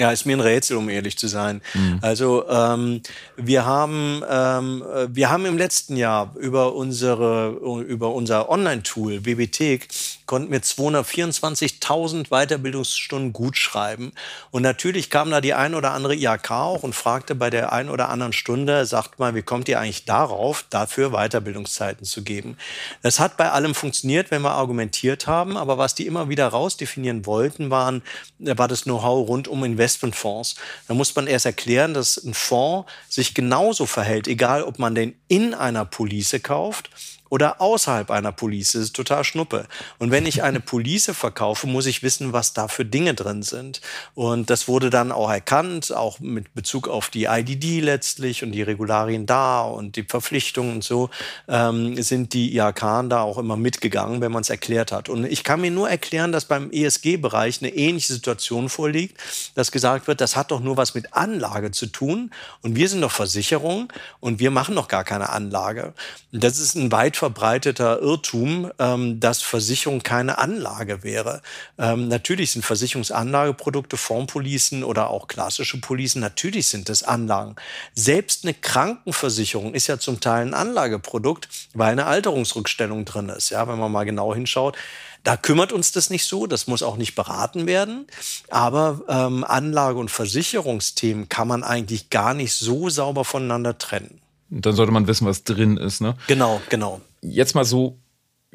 Ja, 0.00 0.10
ist 0.12 0.24
mir 0.24 0.34
ein 0.34 0.40
Rätsel, 0.40 0.78
um 0.78 0.88
ehrlich 0.88 1.18
zu 1.18 1.28
sein. 1.28 1.60
Mhm. 1.74 1.98
Also 2.00 2.48
ähm, 2.48 3.02
wir 3.36 3.66
haben 3.66 4.22
ähm, 4.26 4.82
wir 5.08 5.28
haben 5.28 5.44
im 5.44 5.58
letzten 5.58 5.94
Jahr 5.94 6.34
über 6.38 6.74
unsere 6.74 7.50
über 7.86 8.14
unser 8.14 8.48
Online-Tool 8.48 9.20
BBT 9.20 9.86
konnten 10.30 10.52
wir 10.52 10.62
224.000 10.62 12.28
Weiterbildungsstunden 12.28 13.32
gut 13.32 13.56
schreiben. 13.56 14.12
Und 14.52 14.62
natürlich 14.62 15.10
kam 15.10 15.28
da 15.28 15.40
die 15.40 15.54
ein 15.54 15.74
oder 15.74 15.90
andere 15.90 16.14
IHK 16.14 16.52
auch 16.52 16.84
und 16.84 16.94
fragte 16.94 17.34
bei 17.34 17.50
der 17.50 17.72
ein 17.72 17.90
oder 17.90 18.10
anderen 18.10 18.32
Stunde, 18.32 18.86
sagt 18.86 19.18
mal, 19.18 19.34
wie 19.34 19.42
kommt 19.42 19.68
ihr 19.68 19.80
eigentlich 19.80 20.04
darauf, 20.04 20.64
dafür 20.70 21.10
Weiterbildungszeiten 21.10 22.06
zu 22.06 22.22
geben? 22.22 22.56
Das 23.02 23.18
hat 23.18 23.38
bei 23.38 23.50
allem 23.50 23.74
funktioniert, 23.74 24.30
wenn 24.30 24.42
wir 24.42 24.52
argumentiert 24.52 25.26
haben, 25.26 25.56
aber 25.56 25.78
was 25.78 25.96
die 25.96 26.06
immer 26.06 26.28
wieder 26.28 26.46
rausdefinieren 26.46 27.26
wollten, 27.26 27.70
waren, 27.70 28.00
war 28.38 28.68
das 28.68 28.84
Know-how 28.84 29.26
rund 29.26 29.48
um 29.48 29.64
Investmentfonds. 29.64 30.54
Da 30.86 30.94
muss 30.94 31.12
man 31.16 31.26
erst 31.26 31.46
erklären, 31.46 31.92
dass 31.92 32.16
ein 32.16 32.34
Fonds 32.34 32.88
sich 33.08 33.34
genauso 33.34 33.84
verhält, 33.84 34.28
egal 34.28 34.62
ob 34.62 34.78
man 34.78 34.94
den 34.94 35.16
in 35.26 35.54
einer 35.54 35.84
Police 35.84 36.38
kauft 36.40 36.88
oder 37.30 37.60
außerhalb 37.60 38.10
einer 38.10 38.32
Police. 38.32 38.72
Das 38.72 38.82
ist 38.82 38.96
total 38.96 39.24
schnuppe. 39.24 39.66
Und 39.98 40.10
wenn 40.10 40.26
ich 40.26 40.42
eine 40.42 40.60
Police 40.60 41.12
verkaufe, 41.14 41.66
muss 41.66 41.86
ich 41.86 42.02
wissen, 42.02 42.34
was 42.34 42.52
da 42.52 42.68
für 42.68 42.84
Dinge 42.84 43.14
drin 43.14 43.42
sind. 43.42 43.80
Und 44.14 44.50
das 44.50 44.68
wurde 44.68 44.90
dann 44.90 45.12
auch 45.12 45.30
erkannt, 45.30 45.94
auch 45.94 46.20
mit 46.20 46.52
Bezug 46.54 46.88
auf 46.88 47.08
die 47.08 47.24
IDD 47.24 47.80
letztlich 47.80 48.42
und 48.42 48.52
die 48.52 48.62
Regularien 48.62 49.24
da 49.26 49.62
und 49.62 49.96
die 49.96 50.02
Verpflichtungen 50.02 50.74
und 50.74 50.84
so, 50.84 51.08
ähm, 51.48 52.00
sind 52.02 52.34
die 52.34 52.56
IHK 52.56 53.08
da 53.08 53.22
auch 53.22 53.38
immer 53.38 53.56
mitgegangen, 53.56 54.20
wenn 54.20 54.32
man 54.32 54.42
es 54.42 54.50
erklärt 54.50 54.90
hat. 54.90 55.08
Und 55.08 55.24
ich 55.24 55.44
kann 55.44 55.60
mir 55.60 55.70
nur 55.70 55.88
erklären, 55.88 56.32
dass 56.32 56.44
beim 56.44 56.70
ESG-Bereich 56.72 57.62
eine 57.62 57.72
ähnliche 57.72 58.12
Situation 58.12 58.68
vorliegt, 58.68 59.16
dass 59.54 59.70
gesagt 59.70 60.08
wird, 60.08 60.20
das 60.20 60.34
hat 60.34 60.50
doch 60.50 60.60
nur 60.60 60.76
was 60.76 60.94
mit 60.94 61.14
Anlage 61.14 61.70
zu 61.70 61.86
tun 61.86 62.32
und 62.62 62.74
wir 62.74 62.88
sind 62.88 63.00
doch 63.02 63.12
Versicherung 63.12 63.92
und 64.18 64.40
wir 64.40 64.50
machen 64.50 64.74
doch 64.74 64.88
gar 64.88 65.04
keine 65.04 65.28
Anlage. 65.28 65.94
Das 66.32 66.58
ist 66.58 66.74
ein 66.74 66.90
weit 66.90 67.16
verbreiteter 67.20 68.00
Irrtum, 68.00 68.72
ähm, 68.78 69.20
dass 69.20 69.42
Versicherung 69.42 70.02
keine 70.02 70.38
Anlage 70.38 71.02
wäre. 71.02 71.42
Ähm, 71.78 72.08
natürlich 72.08 72.52
sind 72.52 72.64
Versicherungsanlageprodukte, 72.64 73.98
Fondspolicen 73.98 74.84
oder 74.84 75.10
auch 75.10 75.28
klassische 75.28 75.78
Policen, 75.82 76.20
natürlich 76.20 76.68
sind 76.68 76.88
das 76.88 77.02
Anlagen. 77.02 77.56
Selbst 77.94 78.44
eine 78.44 78.54
Krankenversicherung 78.54 79.74
ist 79.74 79.86
ja 79.86 79.98
zum 79.98 80.20
Teil 80.20 80.46
ein 80.46 80.54
Anlageprodukt, 80.54 81.48
weil 81.74 81.92
eine 81.92 82.06
Alterungsrückstellung 82.06 83.04
drin 83.04 83.28
ist. 83.28 83.50
Ja, 83.50 83.68
wenn 83.68 83.78
man 83.78 83.92
mal 83.92 84.04
genau 84.04 84.34
hinschaut. 84.34 84.78
Da 85.22 85.36
kümmert 85.36 85.72
uns 85.72 85.92
das 85.92 86.08
nicht 86.08 86.24
so, 86.24 86.46
das 86.46 86.66
muss 86.66 86.82
auch 86.82 86.96
nicht 86.96 87.14
beraten 87.14 87.66
werden. 87.66 88.06
Aber 88.48 89.02
ähm, 89.08 89.44
Anlage- 89.44 89.98
und 89.98 90.10
Versicherungsthemen 90.10 91.28
kann 91.28 91.46
man 91.46 91.62
eigentlich 91.62 92.08
gar 92.08 92.32
nicht 92.32 92.54
so 92.54 92.88
sauber 92.88 93.26
voneinander 93.26 93.76
trennen. 93.76 94.22
Dann 94.48 94.74
sollte 94.74 94.92
man 94.92 95.06
wissen, 95.06 95.26
was 95.26 95.44
drin 95.44 95.76
ist, 95.76 96.00
ne? 96.00 96.16
Genau, 96.26 96.60
genau. 96.70 97.00
Jetzt 97.22 97.54
mal 97.54 97.64
so 97.64 97.98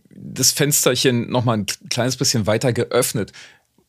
das 0.09 0.51
Fensterchen 0.51 1.29
noch 1.29 1.45
mal 1.45 1.57
ein 1.57 1.65
kleines 1.89 2.17
bisschen 2.17 2.47
weiter 2.47 2.73
geöffnet. 2.73 3.31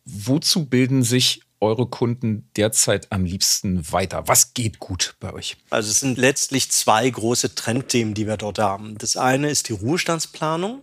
Wozu 0.05 0.67
bilden 0.67 1.03
sich 1.03 1.43
eure 1.61 1.87
Kunden 1.87 2.51
derzeit 2.57 3.11
am 3.11 3.25
liebsten 3.25 3.91
weiter? 3.93 4.29
Was 4.29 4.55
geht 4.55 4.79
gut 4.79 5.15
bei 5.21 5.33
euch? 5.33 5.57
Also 5.71 5.91
es 5.91 6.01
sind 6.01 6.19
letztlich 6.19 6.71
zwei 6.71 7.09
große 7.09 7.55
Trendthemen, 7.55 8.15
die 8.15 8.27
wir 8.27 8.37
dort 8.37 8.59
haben. 8.59 8.99
Das 8.99 9.17
eine 9.17 9.51
ist 9.51 9.69
die 9.69 9.73
Ruhestandsplanung 9.73 10.83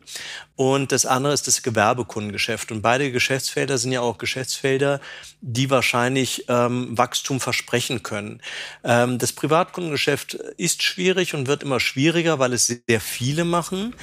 und 0.55 0.91
das 0.91 1.05
andere 1.05 1.33
ist 1.33 1.47
das 1.47 1.63
Gewerbekundengeschäft. 1.63 2.71
Und 2.71 2.81
beide 2.81 3.11
Geschäftsfelder 3.11 3.77
sind 3.77 3.91
ja 3.91 4.01
auch 4.01 4.19
Geschäftsfelder, 4.19 5.01
die 5.41 5.69
wahrscheinlich 5.69 6.45
ähm, 6.47 6.95
Wachstum 6.97 7.39
versprechen 7.39 8.03
können. 8.03 8.41
Ähm, 8.83 9.17
das 9.17 9.33
Privatkundengeschäft 9.33 10.33
ist 10.33 10.83
schwierig 10.83 11.33
und 11.33 11.47
wird 11.47 11.63
immer 11.63 11.79
schwieriger, 11.79 12.37
weil 12.37 12.53
es 12.53 12.67
sehr 12.67 13.01
viele 13.01 13.45
machen 13.45 13.95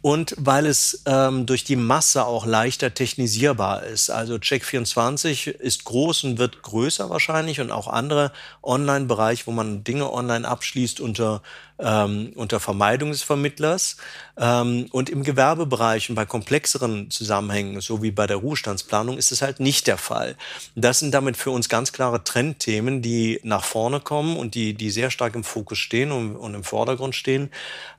und 0.00 0.34
weil 0.38 0.64
es 0.64 1.02
ähm, 1.04 1.44
durch 1.44 1.64
die 1.64 1.76
Masse 1.76 2.24
auch 2.24 2.46
leichter 2.46 2.94
technisierbar 2.94 3.84
ist. 3.84 4.10
Also 4.10 4.36
Check24 4.36 5.48
ist 5.48 5.84
groß 5.84 6.17
und 6.24 6.38
wird 6.38 6.62
größer 6.62 7.10
wahrscheinlich 7.10 7.60
und 7.60 7.70
auch 7.70 7.88
andere 7.88 8.32
Online-Bereiche, 8.62 9.46
wo 9.46 9.52
man 9.52 9.84
Dinge 9.84 10.12
online 10.12 10.46
abschließt 10.46 11.00
unter 11.00 11.42
ähm, 11.78 12.32
unter 12.34 12.60
Vermeidung 12.60 13.10
des 13.10 13.22
Vermittlers. 13.22 13.96
Ähm, 14.36 14.86
und 14.92 15.10
im 15.10 15.24
Gewerbebereich 15.24 16.08
und 16.10 16.14
bei 16.14 16.24
komplexeren 16.24 17.10
Zusammenhängen, 17.10 17.80
so 17.80 18.02
wie 18.02 18.10
bei 18.10 18.26
der 18.26 18.36
Ruhestandsplanung, 18.36 19.18
ist 19.18 19.32
es 19.32 19.42
halt 19.42 19.58
nicht 19.58 19.86
der 19.86 19.98
Fall. 19.98 20.36
Das 20.76 21.00
sind 21.00 21.12
damit 21.12 21.36
für 21.36 21.50
uns 21.50 21.68
ganz 21.68 21.92
klare 21.92 22.22
Trendthemen, 22.22 23.02
die 23.02 23.40
nach 23.42 23.64
vorne 23.64 24.00
kommen 24.00 24.36
und 24.36 24.54
die, 24.54 24.74
die 24.74 24.90
sehr 24.90 25.10
stark 25.10 25.34
im 25.34 25.44
Fokus 25.44 25.78
stehen 25.78 26.12
und, 26.12 26.36
und 26.36 26.54
im 26.54 26.64
Vordergrund 26.64 27.14
stehen, 27.14 27.50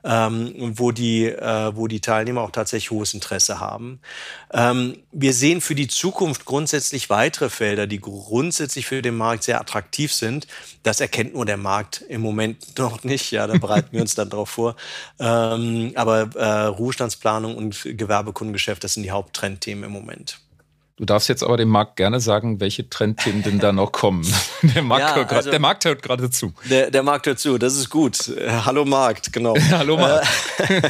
ähm, 0.04 0.54
wo, 0.56 0.92
die, 0.92 1.26
äh, 1.26 1.76
wo 1.76 1.86
die 1.86 2.00
Teilnehmer 2.00 2.40
auch 2.42 2.52
tatsächlich 2.52 2.90
hohes 2.90 3.12
Interesse 3.12 3.60
haben. 3.60 4.00
Ähm, 4.52 4.96
wir 5.12 5.32
sehen 5.32 5.60
für 5.60 5.74
die 5.74 5.88
Zukunft 5.88 6.44
grundsätzlich 6.44 7.10
weitere 7.10 7.50
Felder, 7.50 7.86
die 7.86 8.00
grundsätzlich 8.00 8.86
für 8.86 9.02
den 9.02 9.16
Markt 9.16 9.44
sehr 9.44 9.60
attraktiv 9.60 10.12
sind. 10.12 10.46
Das 10.82 11.00
erkennt 11.00 11.34
nur 11.34 11.44
der 11.44 11.58
Markt 11.58 12.02
im 12.08 12.22
Moment 12.22 12.66
noch 12.78 13.04
nicht. 13.04 13.30
Ja, 13.30 13.46
da 13.46 13.58
bereiten 13.70 13.88
wir 13.92 14.00
uns 14.00 14.14
dann 14.14 14.30
darauf 14.30 14.50
vor. 14.50 14.76
Ähm, 15.18 15.92
aber 15.94 16.30
äh, 16.34 16.66
Ruhestandsplanung 16.66 17.56
und 17.56 17.82
Gewerbekundengeschäft, 17.84 18.82
das 18.82 18.94
sind 18.94 19.04
die 19.04 19.12
Haupttrendthemen 19.12 19.84
im 19.84 19.92
Moment. 19.92 20.40
Du 21.00 21.06
darfst 21.06 21.30
jetzt 21.30 21.42
aber 21.42 21.56
dem 21.56 21.70
Markt 21.70 21.96
gerne 21.96 22.20
sagen, 22.20 22.60
welche 22.60 22.90
Trendthemen 22.90 23.42
denn 23.42 23.58
da 23.58 23.72
noch 23.72 23.90
kommen. 23.90 24.22
Der 24.62 24.82
Markt, 24.82 25.00
ja, 25.00 25.14
hört, 25.16 25.32
also, 25.32 25.50
der 25.50 25.58
Markt 25.58 25.86
hört 25.86 26.02
gerade 26.02 26.28
zu. 26.28 26.52
Der, 26.68 26.90
der 26.90 27.02
Markt 27.02 27.24
hört 27.24 27.38
zu, 27.38 27.56
das 27.56 27.74
ist 27.74 27.88
gut. 27.88 28.28
Äh, 28.28 28.50
hallo 28.66 28.84
Markt, 28.84 29.32
genau. 29.32 29.56
Hallo 29.70 29.96
Markt. 29.96 30.28
Äh, 30.58 30.82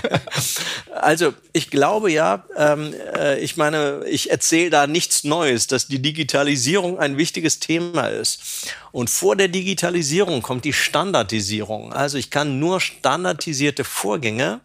also 1.01 1.33
ich 1.53 1.71
glaube 1.71 2.11
ja, 2.11 2.43
ähm, 2.57 2.93
äh, 3.17 3.39
ich 3.39 3.57
meine, 3.57 4.03
ich 4.09 4.33
erzähle 4.33 4.71
da 4.71 4.89
nichts 4.89 5.23
Neues, 5.23 5.69
dass 5.69 5.87
die 5.87 6.03
Digitalisierung 6.03 6.99
ein 6.99 7.17
wichtiges 7.17 7.61
Thema 7.61 8.07
ist. 8.07 8.75
Und 8.91 9.11
vor 9.11 9.37
der 9.37 9.47
Digitalisierung 9.47 10.43
kommt 10.43 10.65
die 10.65 10.73
Standardisierung. 10.73 11.93
Also 11.93 12.19
ich 12.19 12.31
kann 12.31 12.59
nur 12.59 12.81
standardisierte 12.81 13.85
Vorgänge 13.85 14.61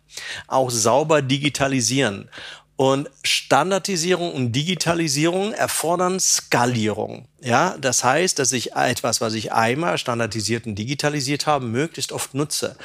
auch 0.47 0.71
sauber 0.71 1.21
digitalisieren. 1.21 2.29
Und 2.78 3.10
Standardisierung 3.24 4.34
und 4.34 4.52
Digitalisierung 4.52 5.54
erfordern 5.54 6.20
Skalierung. 6.20 7.26
Ja, 7.45 7.77
das 7.79 8.03
heißt, 8.03 8.39
dass 8.39 8.51
ich 8.53 8.73
etwas, 8.73 9.21
was 9.21 9.36
ich 9.36 9.53
einmal 9.53 9.99
standardisiert 9.99 10.65
und 10.65 10.73
digitalisiert 10.73 11.45
habe, 11.45 11.67
möglichst 11.67 12.12
oft 12.12 12.34
nutze. 12.34 12.75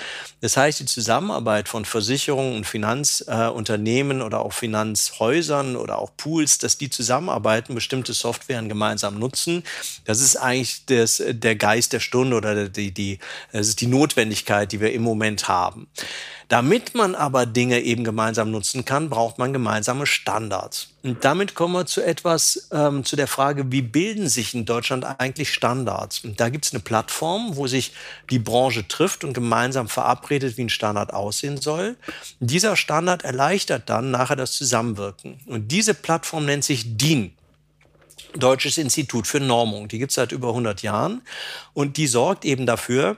Das 0.42 0.58
heißt, 0.58 0.80
die 0.80 0.84
Zusammenarbeit 0.84 1.66
von 1.66 1.86
Versicherungen 1.86 2.56
und 2.56 2.66
Finanzunternehmen 2.66 4.20
äh, 4.20 4.22
oder 4.22 4.40
auch 4.40 4.52
Finanzhäusern 4.52 5.76
oder 5.76 5.96
auch 5.96 6.10
Pools, 6.14 6.58
dass 6.58 6.76
die 6.76 6.90
zusammenarbeiten, 6.90 7.74
bestimmte 7.74 8.12
Softwaren 8.12 8.68
gemeinsam 8.68 9.18
nutzen, 9.18 9.62
das 10.04 10.20
ist 10.20 10.36
eigentlich 10.36 10.84
das, 10.84 11.22
der 11.26 11.56
Geist 11.56 11.94
der 11.94 12.00
Stunde 12.00 12.36
oder 12.36 12.68
die, 12.68 12.92
die, 12.92 13.18
das 13.52 13.66
ist 13.66 13.80
die 13.80 13.86
Notwendigkeit, 13.86 14.72
die 14.72 14.80
wir 14.80 14.92
im 14.92 15.00
Moment 15.00 15.48
haben. 15.48 15.88
Damit 16.48 16.94
man 16.94 17.14
aber 17.14 17.46
Dinge 17.46 17.80
eben 17.80 18.04
gemeinsam 18.04 18.50
nutzen 18.50 18.84
kann, 18.84 19.08
braucht 19.08 19.38
man 19.38 19.54
gemeinsame 19.54 20.04
Standards. 20.04 20.89
Und 21.02 21.24
damit 21.24 21.54
kommen 21.54 21.74
wir 21.74 21.86
zu 21.86 22.04
etwas, 22.04 22.68
ähm, 22.72 23.04
zu 23.04 23.16
der 23.16 23.26
Frage, 23.26 23.72
wie 23.72 23.80
bilden 23.80 24.28
sich 24.28 24.54
in 24.54 24.66
Deutschland 24.66 25.04
eigentlich 25.18 25.52
Standards? 25.52 26.24
Und 26.24 26.40
da 26.40 26.50
gibt 26.50 26.66
es 26.66 26.72
eine 26.72 26.80
Plattform, 26.80 27.56
wo 27.56 27.66
sich 27.66 27.92
die 28.28 28.38
Branche 28.38 28.86
trifft 28.86 29.24
und 29.24 29.32
gemeinsam 29.32 29.88
verabredet, 29.88 30.58
wie 30.58 30.64
ein 30.64 30.68
Standard 30.68 31.14
aussehen 31.14 31.58
soll. 31.58 31.96
Und 32.38 32.50
dieser 32.50 32.76
Standard 32.76 33.24
erleichtert 33.24 33.88
dann 33.88 34.10
nachher 34.10 34.36
das 34.36 34.52
Zusammenwirken. 34.52 35.40
Und 35.46 35.72
diese 35.72 35.94
Plattform 35.94 36.44
nennt 36.44 36.64
sich 36.64 36.96
DIN. 36.98 37.32
Deutsches 38.36 38.76
Institut 38.78 39.26
für 39.26 39.40
Normung. 39.40 39.88
Die 39.88 39.98
gibt 39.98 40.10
es 40.10 40.16
seit 40.16 40.32
über 40.32 40.48
100 40.48 40.82
Jahren 40.82 41.22
und 41.72 41.96
die 41.96 42.06
sorgt 42.06 42.44
eben 42.44 42.64
dafür, 42.64 43.16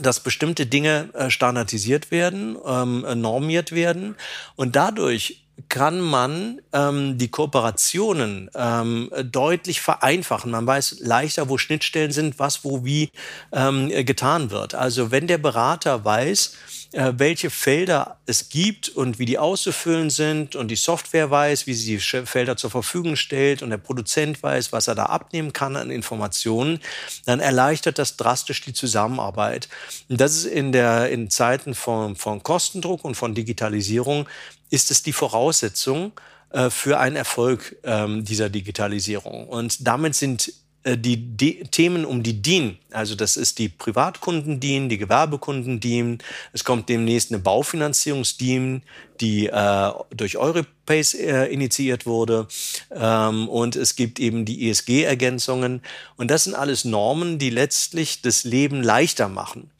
dass 0.00 0.20
bestimmte 0.20 0.64
Dinge 0.64 1.10
äh, 1.12 1.28
standardisiert 1.28 2.10
werden, 2.10 2.56
ähm, 2.64 3.04
normiert 3.20 3.72
werden 3.72 4.16
und 4.56 4.76
dadurch 4.76 5.44
kann 5.68 6.00
man 6.00 6.60
ähm, 6.72 7.18
die 7.18 7.28
Kooperationen 7.28 8.50
ähm, 8.54 9.10
deutlich 9.24 9.80
vereinfachen. 9.80 10.50
Man 10.50 10.66
weiß 10.66 11.00
leichter, 11.00 11.48
wo 11.48 11.58
Schnittstellen 11.58 12.12
sind, 12.12 12.38
was 12.38 12.64
wo 12.64 12.84
wie 12.84 13.10
ähm, 13.52 13.88
getan 14.04 14.50
wird. 14.50 14.74
Also 14.74 15.10
wenn 15.10 15.26
der 15.26 15.38
Berater 15.38 16.04
weiß, 16.04 16.56
äh, 16.92 17.12
welche 17.18 17.50
Felder 17.50 18.18
es 18.26 18.48
gibt 18.48 18.88
und 18.88 19.20
wie 19.20 19.24
die 19.24 19.38
auszufüllen 19.38 20.10
sind 20.10 20.56
und 20.56 20.68
die 20.68 20.76
Software 20.76 21.30
weiß, 21.30 21.68
wie 21.68 21.74
sie 21.74 21.96
die 21.96 22.00
Felder 22.00 22.56
zur 22.56 22.70
Verfügung 22.70 23.14
stellt 23.14 23.62
und 23.62 23.70
der 23.70 23.78
Produzent 23.78 24.42
weiß, 24.42 24.72
was 24.72 24.88
er 24.88 24.96
da 24.96 25.04
abnehmen 25.04 25.52
kann 25.52 25.76
an 25.76 25.90
Informationen, 25.90 26.80
dann 27.26 27.38
erleichtert 27.38 27.98
das 27.98 28.16
drastisch 28.16 28.62
die 28.62 28.72
Zusammenarbeit. 28.72 29.68
Und 30.08 30.20
das 30.20 30.34
ist 30.34 30.46
in, 30.46 30.72
der, 30.72 31.10
in 31.10 31.30
Zeiten 31.30 31.76
von, 31.76 32.16
von 32.16 32.42
Kostendruck 32.42 33.04
und 33.04 33.14
von 33.14 33.34
Digitalisierung, 33.34 34.26
ist 34.70 34.90
es 34.90 35.02
die 35.02 35.12
Voraussetzung, 35.12 36.12
äh, 36.50 36.70
für 36.70 36.98
einen 36.98 37.16
Erfolg 37.16 37.76
ähm, 37.84 38.24
dieser 38.24 38.48
Digitalisierung. 38.48 39.46
Und 39.46 39.86
damit 39.86 40.16
sind 40.16 40.52
äh, 40.82 40.96
die 40.96 41.36
D 41.36 41.64
Themen 41.70 42.04
um 42.04 42.22
die 42.22 42.40
DIN, 42.40 42.78
also 42.90 43.14
das 43.14 43.36
ist 43.36 43.58
die 43.58 43.68
Privatkunden-DIN, 43.68 44.88
die 44.88 44.98
Gewerbekunden-DIN, 44.98 46.18
es 46.52 46.64
kommt 46.64 46.88
demnächst 46.88 47.30
eine 47.30 47.38
Baufinanzierungs-DIN, 47.40 48.82
die 49.20 49.46
äh, 49.46 49.90
durch 50.10 50.38
Europace 50.38 51.14
äh, 51.14 51.44
initiiert 51.52 52.06
wurde 52.06 52.48
ähm, 52.90 53.48
und 53.48 53.76
es 53.76 53.94
gibt 53.94 54.18
eben 54.18 54.44
die 54.44 54.70
ESG-Ergänzungen 54.70 55.82
und 56.16 56.30
das 56.30 56.44
sind 56.44 56.54
alles 56.54 56.84
Normen, 56.84 57.38
die 57.38 57.50
letztlich 57.50 58.22
das 58.22 58.44
Leben 58.44 58.82
leichter 58.82 59.28
machen. 59.28 59.70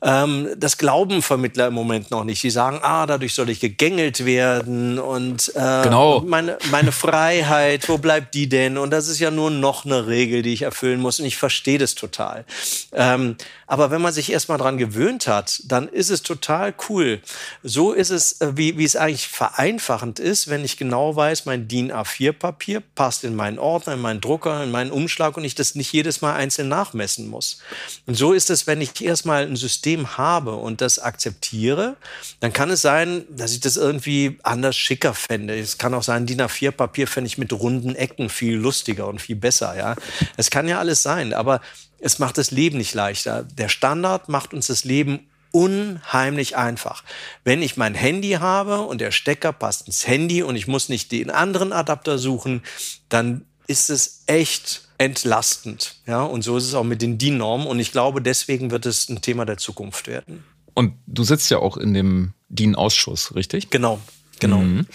Ähm, 0.00 0.48
das 0.56 0.78
glauben 0.78 1.22
Vermittler 1.22 1.66
im 1.66 1.74
Moment 1.74 2.10
noch 2.10 2.22
nicht. 2.22 2.40
Sie 2.40 2.50
sagen, 2.50 2.78
ah, 2.82 3.06
dadurch 3.06 3.34
soll 3.34 3.50
ich 3.50 3.58
gegängelt 3.58 4.24
werden 4.24 4.98
und 4.98 5.48
äh, 5.56 5.82
genau. 5.82 6.20
meine, 6.20 6.56
meine 6.70 6.92
Freiheit, 6.92 7.88
wo 7.88 7.98
bleibt 7.98 8.34
die 8.34 8.48
denn? 8.48 8.78
Und 8.78 8.90
das 8.90 9.08
ist 9.08 9.18
ja 9.18 9.30
nur 9.30 9.50
noch 9.50 9.84
eine 9.84 10.06
Regel, 10.06 10.42
die 10.42 10.52
ich 10.52 10.62
erfüllen 10.62 11.00
muss. 11.00 11.18
Und 11.18 11.26
ich 11.26 11.36
verstehe 11.36 11.78
das 11.78 11.96
total. 11.96 12.44
Ähm, 12.92 13.36
aber 13.66 13.90
wenn 13.90 14.00
man 14.00 14.12
sich 14.12 14.30
erstmal 14.30 14.58
dran 14.58 14.78
gewöhnt 14.78 15.26
hat, 15.26 15.60
dann 15.64 15.88
ist 15.88 16.10
es 16.10 16.22
total 16.22 16.74
cool. 16.88 17.20
So 17.64 17.92
ist 17.92 18.10
es, 18.10 18.40
äh, 18.40 18.56
wie, 18.56 18.78
wie 18.78 18.84
es 18.84 18.94
eigentlich 18.94 19.26
vereinfachend 19.26 20.20
ist, 20.20 20.48
wenn 20.48 20.64
ich 20.64 20.76
genau 20.76 21.16
weiß, 21.16 21.44
mein 21.44 21.66
DIN 21.66 21.92
A4-Papier 21.92 22.82
passt 22.94 23.24
in 23.24 23.34
meinen 23.34 23.58
Ordner, 23.58 23.94
in 23.94 24.00
meinen 24.00 24.20
Drucker, 24.20 24.62
in 24.62 24.70
meinen 24.70 24.92
Umschlag 24.92 25.36
und 25.36 25.44
ich 25.44 25.56
das 25.56 25.74
nicht 25.74 25.92
jedes 25.92 26.20
Mal 26.20 26.34
einzeln 26.34 26.68
nachmessen 26.68 27.28
muss. 27.28 27.58
Und 28.06 28.14
so 28.14 28.32
ist 28.32 28.48
es, 28.48 28.66
wenn 28.68 28.80
ich 28.80 29.00
erstmal 29.02 29.42
ein 29.42 29.56
System 29.56 29.87
System 29.88 30.18
habe 30.18 30.54
und 30.54 30.80
das 30.80 30.98
akzeptiere, 30.98 31.96
dann 32.40 32.52
kann 32.52 32.70
es 32.70 32.82
sein, 32.82 33.24
dass 33.30 33.52
ich 33.52 33.60
das 33.60 33.76
irgendwie 33.76 34.38
anders 34.42 34.76
schicker 34.76 35.14
fände. 35.14 35.58
Es 35.58 35.78
kann 35.78 35.94
auch 35.94 36.02
sein, 36.02 36.26
DIN 36.26 36.42
A4-Papier 36.42 37.06
fände 37.06 37.28
ich 37.28 37.38
mit 37.38 37.52
runden 37.52 37.94
Ecken 37.94 38.28
viel 38.28 38.56
lustiger 38.56 39.08
und 39.08 39.20
viel 39.20 39.36
besser. 39.36 39.76
Ja, 39.76 39.96
es 40.36 40.50
kann 40.50 40.68
ja 40.68 40.78
alles 40.78 41.02
sein, 41.02 41.32
aber 41.32 41.60
es 42.00 42.18
macht 42.18 42.36
das 42.36 42.50
Leben 42.50 42.78
nicht 42.78 42.94
leichter. 42.94 43.44
Der 43.44 43.68
Standard 43.68 44.28
macht 44.28 44.52
uns 44.52 44.66
das 44.66 44.84
Leben 44.84 45.26
unheimlich 45.52 46.56
einfach. 46.56 47.02
Wenn 47.44 47.62
ich 47.62 47.78
mein 47.78 47.94
Handy 47.94 48.32
habe 48.32 48.82
und 48.82 49.00
der 49.00 49.10
Stecker 49.10 49.52
passt 49.54 49.86
ins 49.86 50.06
Handy 50.06 50.42
und 50.42 50.56
ich 50.56 50.66
muss 50.66 50.90
nicht 50.90 51.10
den 51.12 51.30
anderen 51.30 51.72
Adapter 51.72 52.18
suchen, 52.18 52.62
dann 53.08 53.46
ist 53.66 53.88
es 53.88 54.24
echt 54.26 54.87
entlastend. 54.98 55.94
Ja, 56.06 56.22
und 56.22 56.42
so 56.42 56.56
ist 56.56 56.64
es 56.64 56.74
auch 56.74 56.84
mit 56.84 57.00
den 57.00 57.18
DIN-Normen. 57.18 57.66
Und 57.66 57.78
ich 57.78 57.92
glaube, 57.92 58.20
deswegen 58.20 58.70
wird 58.70 58.84
es 58.84 59.08
ein 59.08 59.22
Thema 59.22 59.44
der 59.44 59.56
Zukunft 59.56 60.08
werden. 60.08 60.44
Und 60.74 60.94
du 61.06 61.24
sitzt 61.24 61.50
ja 61.50 61.58
auch 61.58 61.76
in 61.76 61.94
dem 61.94 62.34
DIN-Ausschuss, 62.48 63.34
richtig? 63.34 63.70
Genau, 63.70 64.00
genau. 64.40 64.58
Mhm. 64.58 64.86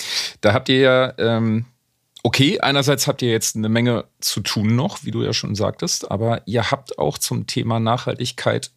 Da 0.41 0.53
habt 0.53 0.69
ihr 0.69 0.79
ja, 0.79 1.13
ähm, 1.17 1.65
okay, 2.23 2.59
einerseits 2.59 3.07
habt 3.07 3.21
ihr 3.21 3.31
jetzt 3.31 3.55
eine 3.55 3.69
Menge 3.69 4.05
zu 4.19 4.41
tun 4.41 4.75
noch, 4.75 5.03
wie 5.03 5.11
du 5.11 5.23
ja 5.23 5.33
schon 5.33 5.55
sagtest, 5.55 6.09
aber 6.11 6.41
ihr 6.45 6.71
habt 6.71 6.99
auch 6.99 7.17
zum 7.17 7.47
Thema 7.47 7.79
Nachhaltigkeit 7.79 8.71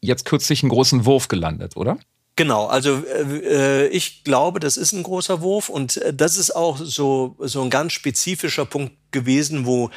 jetzt 0.00 0.24
kürzlich 0.24 0.62
einen 0.62 0.70
großen 0.70 1.04
Wurf 1.04 1.28
gelandet, 1.28 1.76
oder? 1.76 1.98
Genau, 2.38 2.66
also 2.68 3.04
äh, 3.04 3.86
äh, 3.86 3.88
ich 3.88 4.22
glaube, 4.22 4.60
das 4.60 4.76
ist 4.76 4.92
ein 4.92 5.02
großer 5.02 5.40
Wurf 5.40 5.68
und 5.68 5.96
äh, 5.96 6.14
das 6.14 6.36
ist 6.38 6.54
auch 6.54 6.78
so, 6.80 7.34
so 7.40 7.62
ein 7.62 7.68
ganz 7.68 7.94
spezifischer 7.94 8.64
Punkt 8.64 8.92
gewesen, 9.10 9.66
wo 9.66 9.90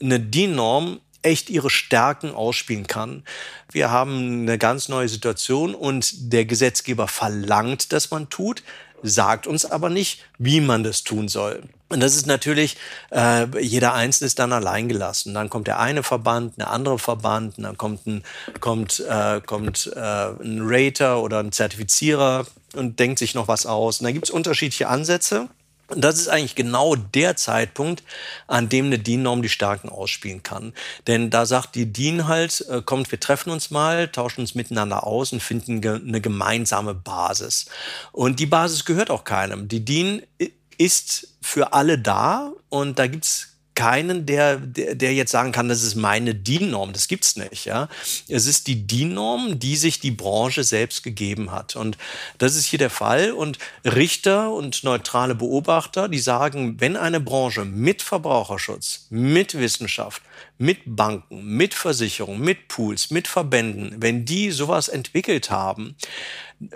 eine 0.00 0.18
DIN-Norm 0.18 1.00
echt 1.20 1.50
ihre 1.50 1.68
Stärken 1.68 2.34
ausspielen 2.34 2.86
kann. 2.86 3.22
Wir 3.70 3.90
haben 3.90 4.40
eine 4.40 4.56
ganz 4.56 4.88
neue 4.88 5.10
Situation 5.10 5.74
und 5.74 6.32
der 6.32 6.46
Gesetzgeber 6.46 7.06
verlangt, 7.06 7.92
dass 7.92 8.10
man 8.10 8.30
tut, 8.30 8.62
sagt 9.04 9.46
uns 9.46 9.66
aber 9.66 9.90
nicht, 9.90 10.20
wie 10.38 10.60
man 10.60 10.82
das 10.82 11.04
tun 11.04 11.28
soll. 11.28 11.62
Und 11.90 12.00
das 12.00 12.16
ist 12.16 12.26
natürlich, 12.26 12.76
äh, 13.12 13.46
jeder 13.60 13.94
Einzelne 13.94 14.26
ist 14.26 14.38
dann 14.38 14.52
allein 14.52 14.88
gelassen. 14.88 15.34
Dann 15.34 15.50
kommt 15.50 15.66
der 15.66 15.78
eine 15.78 16.02
Verband, 16.02 16.56
der 16.58 16.70
andere 16.70 16.98
Verband, 16.98 17.54
dann 17.58 17.76
kommt 17.76 18.06
ein, 18.06 18.24
kommt, 18.60 19.00
äh, 19.00 19.40
kommt, 19.42 19.92
äh, 19.94 20.00
ein 20.00 20.62
Rater 20.62 21.22
oder 21.22 21.40
ein 21.40 21.52
Zertifizierer 21.52 22.46
und 22.74 22.98
denkt 22.98 23.18
sich 23.18 23.34
noch 23.34 23.46
was 23.46 23.66
aus. 23.66 24.00
Und 24.00 24.04
da 24.04 24.12
gibt 24.12 24.24
es 24.24 24.30
unterschiedliche 24.30 24.88
Ansätze. 24.88 25.48
Und 25.94 26.02
das 26.02 26.18
ist 26.18 26.28
eigentlich 26.28 26.54
genau 26.54 26.96
der 26.96 27.36
Zeitpunkt, 27.36 28.02
an 28.46 28.68
dem 28.68 28.86
eine 28.86 28.98
DIN-Norm 28.98 29.42
die 29.42 29.48
Stärken 29.48 29.88
ausspielen 29.88 30.42
kann. 30.42 30.72
Denn 31.06 31.30
da 31.30 31.46
sagt 31.46 31.74
die 31.74 31.92
DIN 31.92 32.26
halt, 32.26 32.64
äh, 32.68 32.82
kommt, 32.82 33.10
wir 33.10 33.20
treffen 33.20 33.50
uns 33.50 33.70
mal, 33.70 34.08
tauschen 34.08 34.40
uns 34.40 34.54
miteinander 34.54 35.06
aus 35.06 35.32
und 35.32 35.42
finden 35.42 35.80
ge 35.80 35.94
eine 35.94 36.20
gemeinsame 36.20 36.94
Basis. 36.94 37.66
Und 38.12 38.40
die 38.40 38.46
Basis 38.46 38.84
gehört 38.84 39.10
auch 39.10 39.24
keinem. 39.24 39.68
Die 39.68 39.84
DIN 39.84 40.22
ist 40.76 41.28
für 41.40 41.72
alle 41.72 41.98
da 41.98 42.52
und 42.68 42.98
da 42.98 43.06
gibt's 43.06 43.53
keinen, 43.74 44.26
der, 44.26 44.56
der, 44.56 44.94
der 44.94 45.14
jetzt 45.14 45.32
sagen 45.32 45.52
kann, 45.52 45.68
das 45.68 45.82
ist 45.82 45.94
meine 45.94 46.34
DIN-Norm. 46.34 46.92
Das 46.92 47.08
gibt's 47.08 47.36
nicht. 47.36 47.64
Ja? 47.64 47.88
Es 48.28 48.46
ist 48.46 48.66
die 48.66 48.86
DIN-Norm, 48.86 49.58
die 49.58 49.76
sich 49.76 50.00
die 50.00 50.10
Branche 50.10 50.64
selbst 50.64 51.02
gegeben 51.02 51.50
hat. 51.50 51.76
Und 51.76 51.98
das 52.38 52.54
ist 52.54 52.66
hier 52.66 52.78
der 52.78 52.90
Fall. 52.90 53.32
Und 53.32 53.58
Richter 53.84 54.52
und 54.52 54.84
neutrale 54.84 55.34
Beobachter, 55.34 56.08
die 56.08 56.18
sagen, 56.18 56.80
wenn 56.80 56.96
eine 56.96 57.20
Branche 57.20 57.64
mit 57.64 58.02
Verbraucherschutz, 58.02 59.06
mit 59.10 59.58
Wissenschaft, 59.58 60.22
mit 60.58 60.78
Banken, 60.86 61.44
mit 61.44 61.74
Versicherungen, 61.74 62.40
mit 62.40 62.68
Pools, 62.68 63.10
mit 63.10 63.26
Verbänden, 63.26 63.96
wenn 63.98 64.24
die 64.24 64.50
sowas 64.50 64.88
entwickelt 64.88 65.50
haben, 65.50 65.96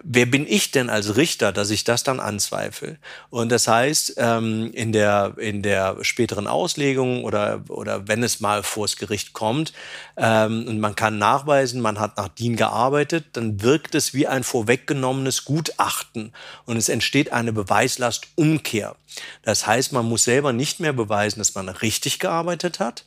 wer 0.03 0.27
bin 0.27 0.46
ich 0.46 0.70
denn 0.70 0.90
als 0.90 1.16
Richter, 1.16 1.53
dass 1.53 1.70
ich 1.70 1.85
das 1.85 2.03
dann 2.03 2.20
anzweifle? 2.20 2.98
Und 3.31 3.51
das 3.51 3.68
heißt, 3.68 4.14
ähm, 4.18 4.70
in, 4.72 4.92
der, 4.92 5.35
in 5.38 5.62
der 5.62 6.03
späteren 6.03 6.46
Auslegung 6.46 7.24
oder, 7.24 7.64
oder 7.68 8.09
wenn 8.09 8.22
es 8.22 8.40
mal 8.40 8.62
vors 8.62 8.96
Gericht 8.96 9.33
kommt 9.33 9.72
ähm, 10.16 10.66
und 10.66 10.81
man 10.81 10.94
kann 10.94 11.18
nachweisen, 11.18 11.81
man 11.81 11.98
hat 11.98 12.16
nach 12.16 12.29
DIN 12.29 12.57
gearbeitet, 12.57 13.27
dann 13.33 13.62
wirkt 13.62 13.94
es 13.94 14.14
wie 14.14 14.27
ein 14.27 14.44
vorweggenommenes 14.44 15.44
Gutachten 15.44 16.33
und 16.64 16.77
es 16.77 16.88
entsteht 16.88 17.33
eine 17.33 17.53
Beweislastumkehr. 17.53 18.96
Das 19.42 19.66
heißt, 19.66 19.92
man 19.92 20.07
muss 20.07 20.24
selber 20.24 20.53
nicht 20.53 20.81
mehr 20.81 20.92
beweisen, 20.92 21.38
dass 21.38 21.55
man 21.55 21.68
richtig 21.68 22.18
gearbeitet 22.18 22.81
hat, 22.81 23.05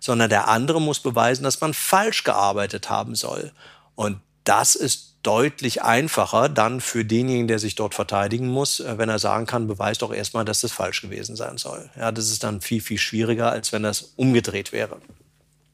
sondern 0.00 0.30
der 0.30 0.48
andere 0.48 0.80
muss 0.80 1.00
beweisen, 1.00 1.42
dass 1.42 1.60
man 1.60 1.74
falsch 1.74 2.24
gearbeitet 2.24 2.90
haben 2.90 3.14
soll. 3.14 3.52
Und 3.94 4.20
das 4.44 4.76
ist 4.76 5.07
deutlich 5.22 5.82
einfacher 5.82 6.48
dann 6.48 6.80
für 6.80 7.04
denjenigen, 7.04 7.48
der 7.48 7.58
sich 7.58 7.74
dort 7.74 7.94
verteidigen 7.94 8.48
muss, 8.48 8.80
äh, 8.80 8.98
wenn 8.98 9.08
er 9.08 9.18
sagen 9.18 9.46
kann, 9.46 9.66
beweist 9.66 10.02
doch 10.02 10.12
erstmal, 10.12 10.44
dass 10.44 10.60
das 10.60 10.72
falsch 10.72 11.02
gewesen 11.02 11.36
sein 11.36 11.58
soll. 11.58 11.90
Ja, 11.98 12.12
das 12.12 12.30
ist 12.30 12.44
dann 12.44 12.60
viel, 12.60 12.80
viel 12.80 12.98
schwieriger, 12.98 13.50
als 13.50 13.72
wenn 13.72 13.82
das 13.82 14.12
umgedreht 14.16 14.72
wäre. 14.72 14.98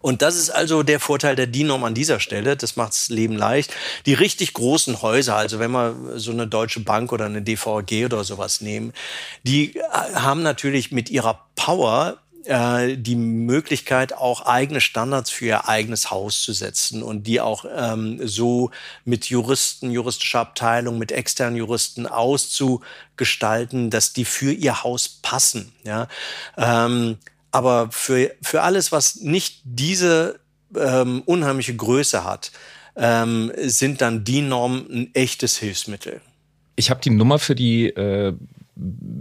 Und 0.05 0.21
das 0.21 0.37
ist 0.37 0.51
also 0.51 0.83
der 0.83 1.01
Vorteil 1.01 1.35
der 1.35 1.47
DIN-Norm 1.47 1.83
an 1.83 1.95
dieser 1.95 2.21
Stelle. 2.21 2.59
Das 2.59 2.77
macht 2.77 2.93
das 2.93 3.09
Leben 3.09 3.37
leicht. 3.37 3.73
Die 4.05 4.13
richtig 4.13 4.53
großen 4.53 5.01
Häuser, 5.01 5.35
also 5.35 5.61
wenn 5.61 5.71
wir 5.71 5.97
so 6.17 6.31
eine 6.31 6.47
Deutsche 6.47 6.81
Bank 6.81 7.11
oder 7.11 7.25
eine 7.25 7.41
DVG 7.41 8.05
oder 8.05 8.23
sowas 8.23 8.61
nehmen, 8.61 8.93
die 9.45 9.77
äh, 9.77 9.83
haben 10.15 10.43
natürlich 10.43 10.93
mit 10.93 11.09
ihrer 11.09 11.47
Power 11.57 12.19
äh, 12.47 12.97
die 12.97 13.17
Möglichkeit, 13.17 14.13
auch 14.13 14.43
eigene 14.47 14.81
Standards 14.81 15.31
für 15.31 15.47
ihr 15.47 15.69
eigenes 15.69 16.11
Haus 16.11 16.43
zu 16.43 16.53
setzen 16.53 17.03
und 17.03 17.27
die 17.27 17.41
auch 17.41 17.65
ähm, 17.75 18.21
so 18.27 18.71
mit 19.05 19.27
Juristen, 19.27 19.91
juristischer 19.91 20.41
Abteilung, 20.41 20.99
mit 20.99 21.13
externen 21.13 21.57
Juristen 21.57 22.07
auszugestalten, 22.07 23.91
dass 23.91 24.13
die 24.13 24.25
für 24.25 24.53
ihr 24.53 24.83
Haus 24.83 25.09
passen. 25.23 25.73
Ja? 25.85 26.09
Ähm, 26.57 27.19
aber 27.51 27.91
für, 27.91 28.33
für 28.43 28.63
alles, 28.63 28.93
was 28.93 29.17
nicht 29.17 29.61
diese 29.65 30.41
ähm, 30.77 31.23
unheimliche 31.27 31.77
Größe 31.77 32.25
hat, 32.25 32.51
ähm, 32.97 33.53
sind 33.57 34.01
dann 34.01 34.25
die 34.25 34.43
Normen 34.43 34.87
ein 34.91 35.15
echtes 35.15 35.57
Hilfsmittel. 35.59 36.21
Ich 36.77 36.91
habe 36.91 37.01
die 37.01 37.11
Nummer 37.11 37.39
für 37.39 37.55
die 37.55 37.87
äh, 37.87 38.35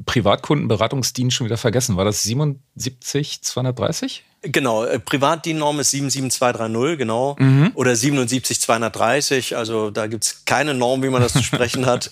Privatkundenberatungsdienst 0.06 1.36
schon 1.36 1.46
wieder 1.46 1.58
vergessen. 1.58 1.98
War 1.98 2.06
das 2.06 2.24
77230? 2.24 4.24
Genau, 4.42 4.84
äh, 4.84 5.00
Privatdiennorm 5.00 5.80
ist 5.80 5.92
77230, 5.92 6.98
genau. 6.98 7.36
Mhm. 7.40 7.72
Oder 7.76 7.96
77230, 7.96 9.56
also 9.56 9.90
da 9.90 10.08
gibt 10.08 10.26
es 10.26 10.46
keine 10.46 10.74
Norm, 10.74 11.02
wie 11.04 11.10
man 11.10 11.22
das 11.22 11.34
zu 11.34 11.44
sprechen 11.44 11.86
hat. 11.86 12.10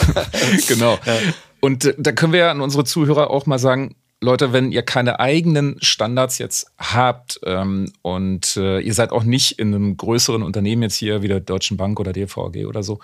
genau. 0.68 0.98
Ja. 1.06 1.14
Und 1.60 1.86
äh, 1.86 1.94
da 1.96 2.12
können 2.12 2.32
wir 2.32 2.40
ja 2.40 2.50
an 2.50 2.60
unsere 2.60 2.84
Zuhörer 2.84 3.30
auch 3.30 3.46
mal 3.46 3.58
sagen, 3.58 3.94
Leute, 4.20 4.52
wenn 4.52 4.70
ihr 4.70 4.82
keine 4.82 5.18
eigenen 5.18 5.78
Standards 5.80 6.38
jetzt 6.38 6.70
habt 6.78 7.40
ähm, 7.44 7.92
und 8.02 8.56
äh, 8.56 8.78
ihr 8.78 8.94
seid 8.94 9.10
auch 9.10 9.24
nicht 9.24 9.58
in 9.58 9.74
einem 9.74 9.96
größeren 9.96 10.44
Unternehmen 10.44 10.82
jetzt 10.82 10.94
hier 10.94 11.22
wie 11.22 11.28
der 11.28 11.40
Deutschen 11.40 11.76
Bank 11.76 11.98
oder 11.98 12.12
DVG 12.12 12.66
oder 12.66 12.84
so, 12.84 13.00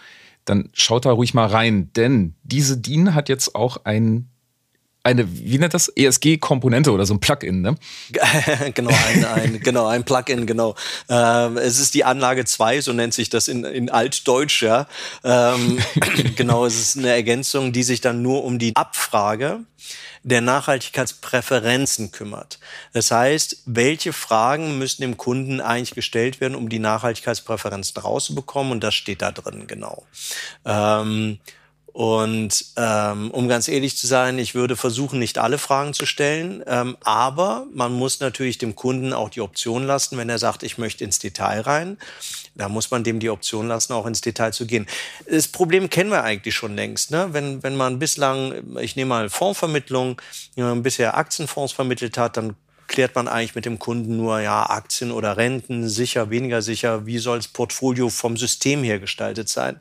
dann 0.48 0.70
schaut 0.72 1.06
da 1.06 1.12
ruhig 1.12 1.34
mal 1.34 1.46
rein, 1.46 1.92
denn 1.94 2.34
diese 2.42 2.78
DIN 2.78 3.14
hat 3.14 3.28
jetzt 3.28 3.54
auch 3.54 3.84
ein 3.84 4.30
eine, 5.08 5.26
wie 5.30 5.58
nennt 5.58 5.74
das? 5.74 5.88
ESG-Komponente 5.88 6.92
oder 6.92 7.06
so 7.06 7.14
ein 7.14 7.20
Plugin, 7.20 7.62
ne? 7.62 7.76
genau, 8.74 8.90
ein, 8.90 9.24
ein, 9.24 9.60
genau, 9.60 9.86
ein 9.86 10.04
Plugin, 10.04 10.46
genau. 10.46 10.74
Ähm, 11.08 11.56
es 11.56 11.78
ist 11.78 11.94
die 11.94 12.04
Anlage 12.04 12.44
2, 12.44 12.82
so 12.82 12.92
nennt 12.92 13.14
sich 13.14 13.30
das 13.30 13.48
in, 13.48 13.64
in 13.64 13.90
Altdeutsch, 13.90 14.62
ja. 14.62 14.86
Ähm, 15.24 15.78
genau, 16.36 16.66
es 16.66 16.78
ist 16.78 16.98
eine 16.98 17.08
Ergänzung, 17.10 17.72
die 17.72 17.82
sich 17.82 18.00
dann 18.00 18.22
nur 18.22 18.44
um 18.44 18.58
die 18.58 18.76
Abfrage 18.76 19.60
der 20.22 20.40
Nachhaltigkeitspräferenzen 20.40 22.12
kümmert. 22.12 22.58
Das 22.92 23.10
heißt, 23.10 23.62
welche 23.64 24.12
Fragen 24.12 24.78
müssen 24.78 25.02
dem 25.02 25.16
Kunden 25.16 25.60
eigentlich 25.60 25.94
gestellt 25.94 26.40
werden, 26.40 26.54
um 26.54 26.68
die 26.68 26.80
Nachhaltigkeitspräferenzen 26.80 28.02
rauszubekommen? 28.02 28.72
Und 28.72 28.84
das 28.84 28.94
steht 28.94 29.22
da 29.22 29.32
drin, 29.32 29.66
genau. 29.66 30.04
Ähm, 30.66 31.38
Und 31.98 32.64
ähm, 32.76 33.32
um 33.32 33.48
ganz 33.48 33.66
ehrlich 33.66 33.96
zu 33.96 34.06
sein, 34.06 34.38
ich 34.38 34.54
würde 34.54 34.76
versuchen, 34.76 35.18
nicht 35.18 35.36
alle 35.36 35.58
Fragen 35.58 35.94
zu 35.94 36.06
stellen, 36.06 36.62
ähm, 36.68 36.96
aber 37.02 37.66
man 37.74 37.92
muss 37.92 38.20
natürlich 38.20 38.56
dem 38.56 38.76
Kunden 38.76 39.12
auch 39.12 39.30
die 39.30 39.40
Option 39.40 39.82
lassen, 39.82 40.16
wenn 40.16 40.28
er 40.28 40.38
sagt, 40.38 40.62
ich 40.62 40.78
möchte 40.78 41.02
ins 41.02 41.18
Detail 41.18 41.62
rein. 41.62 41.98
Da 42.54 42.68
muss 42.68 42.92
man 42.92 43.02
dem 43.02 43.18
die 43.18 43.30
Option 43.30 43.66
lassen, 43.66 43.94
auch 43.94 44.06
ins 44.06 44.20
Detail 44.20 44.52
zu 44.52 44.64
gehen. 44.64 44.86
Das 45.28 45.48
Problem 45.48 45.90
kennen 45.90 46.10
wir 46.10 46.22
eigentlich 46.22 46.54
schon 46.54 46.76
längst. 46.76 47.10
Ne? 47.10 47.30
Wenn, 47.32 47.64
wenn 47.64 47.74
man 47.74 47.98
bislang, 47.98 48.78
ich 48.78 48.94
nehme 48.94 49.08
mal 49.08 49.28
Fondsvermittlung, 49.28 50.22
wenn 50.54 50.66
man 50.66 50.82
bisher 50.84 51.16
Aktienfonds 51.16 51.72
vermittelt 51.72 52.16
hat, 52.16 52.36
dann 52.36 52.54
klärt 52.88 53.14
man 53.14 53.28
eigentlich 53.28 53.54
mit 53.54 53.66
dem 53.66 53.78
Kunden 53.78 54.16
nur, 54.16 54.40
ja, 54.40 54.68
Aktien 54.68 55.12
oder 55.12 55.36
Renten, 55.36 55.88
sicher, 55.88 56.30
weniger 56.30 56.62
sicher, 56.62 57.06
wie 57.06 57.18
soll 57.18 57.38
das 57.38 57.48
Portfolio 57.48 58.08
vom 58.08 58.36
System 58.36 58.82
her 58.82 58.98
gestaltet 58.98 59.48
sein. 59.48 59.78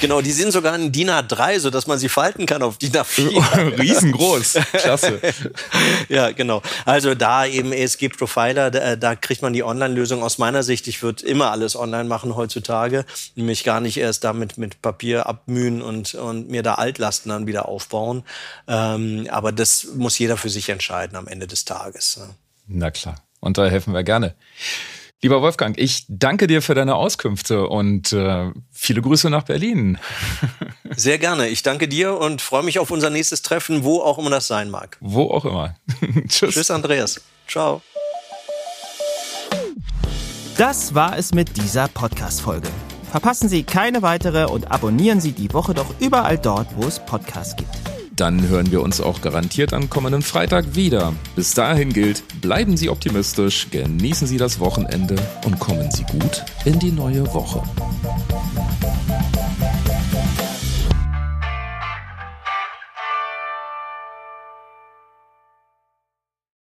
genau, 0.00 0.20
die 0.22 0.32
sind 0.32 0.52
sogar 0.52 0.74
in 0.76 0.92
DIN 0.92 1.10
A3, 1.10 1.58
so 1.58 1.70
dass 1.70 1.86
man 1.86 1.98
sie 1.98 2.08
falten 2.08 2.46
kann 2.46 2.62
auf 2.62 2.78
DIN 2.78 2.92
A4. 2.92 3.78
Riesengroß, 3.78 4.58
klasse. 4.72 5.20
ja, 6.08 6.30
genau. 6.30 6.62
Also 6.84 7.14
da 7.14 7.46
eben 7.46 7.72
ESG 7.72 8.10
Profiler, 8.10 8.70
da, 8.70 8.94
da 8.94 9.16
kriegt 9.16 9.42
man 9.42 9.52
die 9.52 9.64
Online-Lösung 9.64 10.22
aus 10.22 10.38
meiner 10.38 10.62
Sicht. 10.62 10.86
Ich 10.86 11.02
würde 11.02 11.26
immer 11.26 11.50
alles 11.50 11.74
online 11.74 12.04
machen 12.04 12.36
heutzutage, 12.36 13.04
nämlich 13.34 13.64
gar 13.64 13.80
nicht 13.80 13.96
erst 13.96 14.22
damit 14.22 14.56
mit 14.56 14.80
Papier 14.80 15.26
abmühen 15.26 15.82
und, 15.82 16.14
und 16.14 16.48
mir 16.48 16.62
da 16.62 16.74
Altlasten 16.74 17.30
dann 17.30 17.48
wieder 17.48 17.68
aufbauen. 17.68 18.22
Ähm, 18.68 19.26
aber 19.30 19.50
das 19.50 19.88
muss 19.96 20.16
jeder 20.18 20.36
für 20.36 20.48
sich 20.48 20.68
entscheiden 20.68 21.16
am 21.16 21.26
Ende 21.26 21.48
des 21.48 21.64
Tages. 21.64 22.18
Ne? 22.18 22.34
Na 22.68 22.90
klar. 22.92 23.16
Und 23.40 23.58
da 23.58 23.66
helfen 23.66 23.94
wir 23.94 24.04
gerne. 24.04 24.34
Lieber 25.22 25.42
Wolfgang, 25.42 25.78
ich 25.78 26.06
danke 26.08 26.46
dir 26.46 26.62
für 26.62 26.74
deine 26.74 26.94
Auskünfte 26.94 27.66
und 27.68 28.10
äh, 28.12 28.50
viele 28.72 29.02
Grüße 29.02 29.28
nach 29.28 29.42
Berlin. 29.42 29.98
Sehr 30.96 31.18
gerne. 31.18 31.48
Ich 31.48 31.62
danke 31.62 31.88
dir 31.88 32.16
und 32.16 32.40
freue 32.40 32.62
mich 32.62 32.78
auf 32.78 32.90
unser 32.90 33.10
nächstes 33.10 33.42
Treffen, 33.42 33.84
wo 33.84 34.00
auch 34.00 34.18
immer 34.18 34.30
das 34.30 34.46
sein 34.46 34.70
mag. 34.70 34.96
Wo 35.00 35.24
auch 35.24 35.44
immer. 35.44 35.74
Tschüss. 36.28 36.54
Tschüss, 36.54 36.70
Andreas. 36.70 37.20
Ciao. 37.46 37.82
Das 40.56 40.94
war 40.94 41.18
es 41.18 41.34
mit 41.34 41.54
dieser 41.58 41.88
Podcast-Folge. 41.88 42.68
Verpassen 43.10 43.48
Sie 43.50 43.62
keine 43.62 44.00
weitere 44.00 44.46
und 44.46 44.70
abonnieren 44.70 45.20
Sie 45.20 45.32
die 45.32 45.52
Woche 45.52 45.74
doch 45.74 45.94
überall 46.00 46.38
dort, 46.38 46.68
wo 46.76 46.86
es 46.86 46.98
Podcasts 46.98 47.56
gibt. 47.56 47.99
Dann 48.20 48.46
hören 48.46 48.70
wir 48.70 48.82
uns 48.82 49.00
auch 49.00 49.22
garantiert 49.22 49.72
am 49.72 49.88
kommenden 49.88 50.20
Freitag 50.20 50.74
wieder. 50.74 51.14
Bis 51.36 51.54
dahin 51.54 51.90
gilt, 51.90 52.22
bleiben 52.42 52.76
Sie 52.76 52.90
optimistisch, 52.90 53.68
genießen 53.70 54.26
Sie 54.26 54.36
das 54.36 54.60
Wochenende 54.60 55.16
und 55.46 55.58
kommen 55.58 55.90
Sie 55.90 56.04
gut 56.04 56.44
in 56.66 56.78
die 56.78 56.92
neue 56.92 57.26
Woche. 57.32 57.62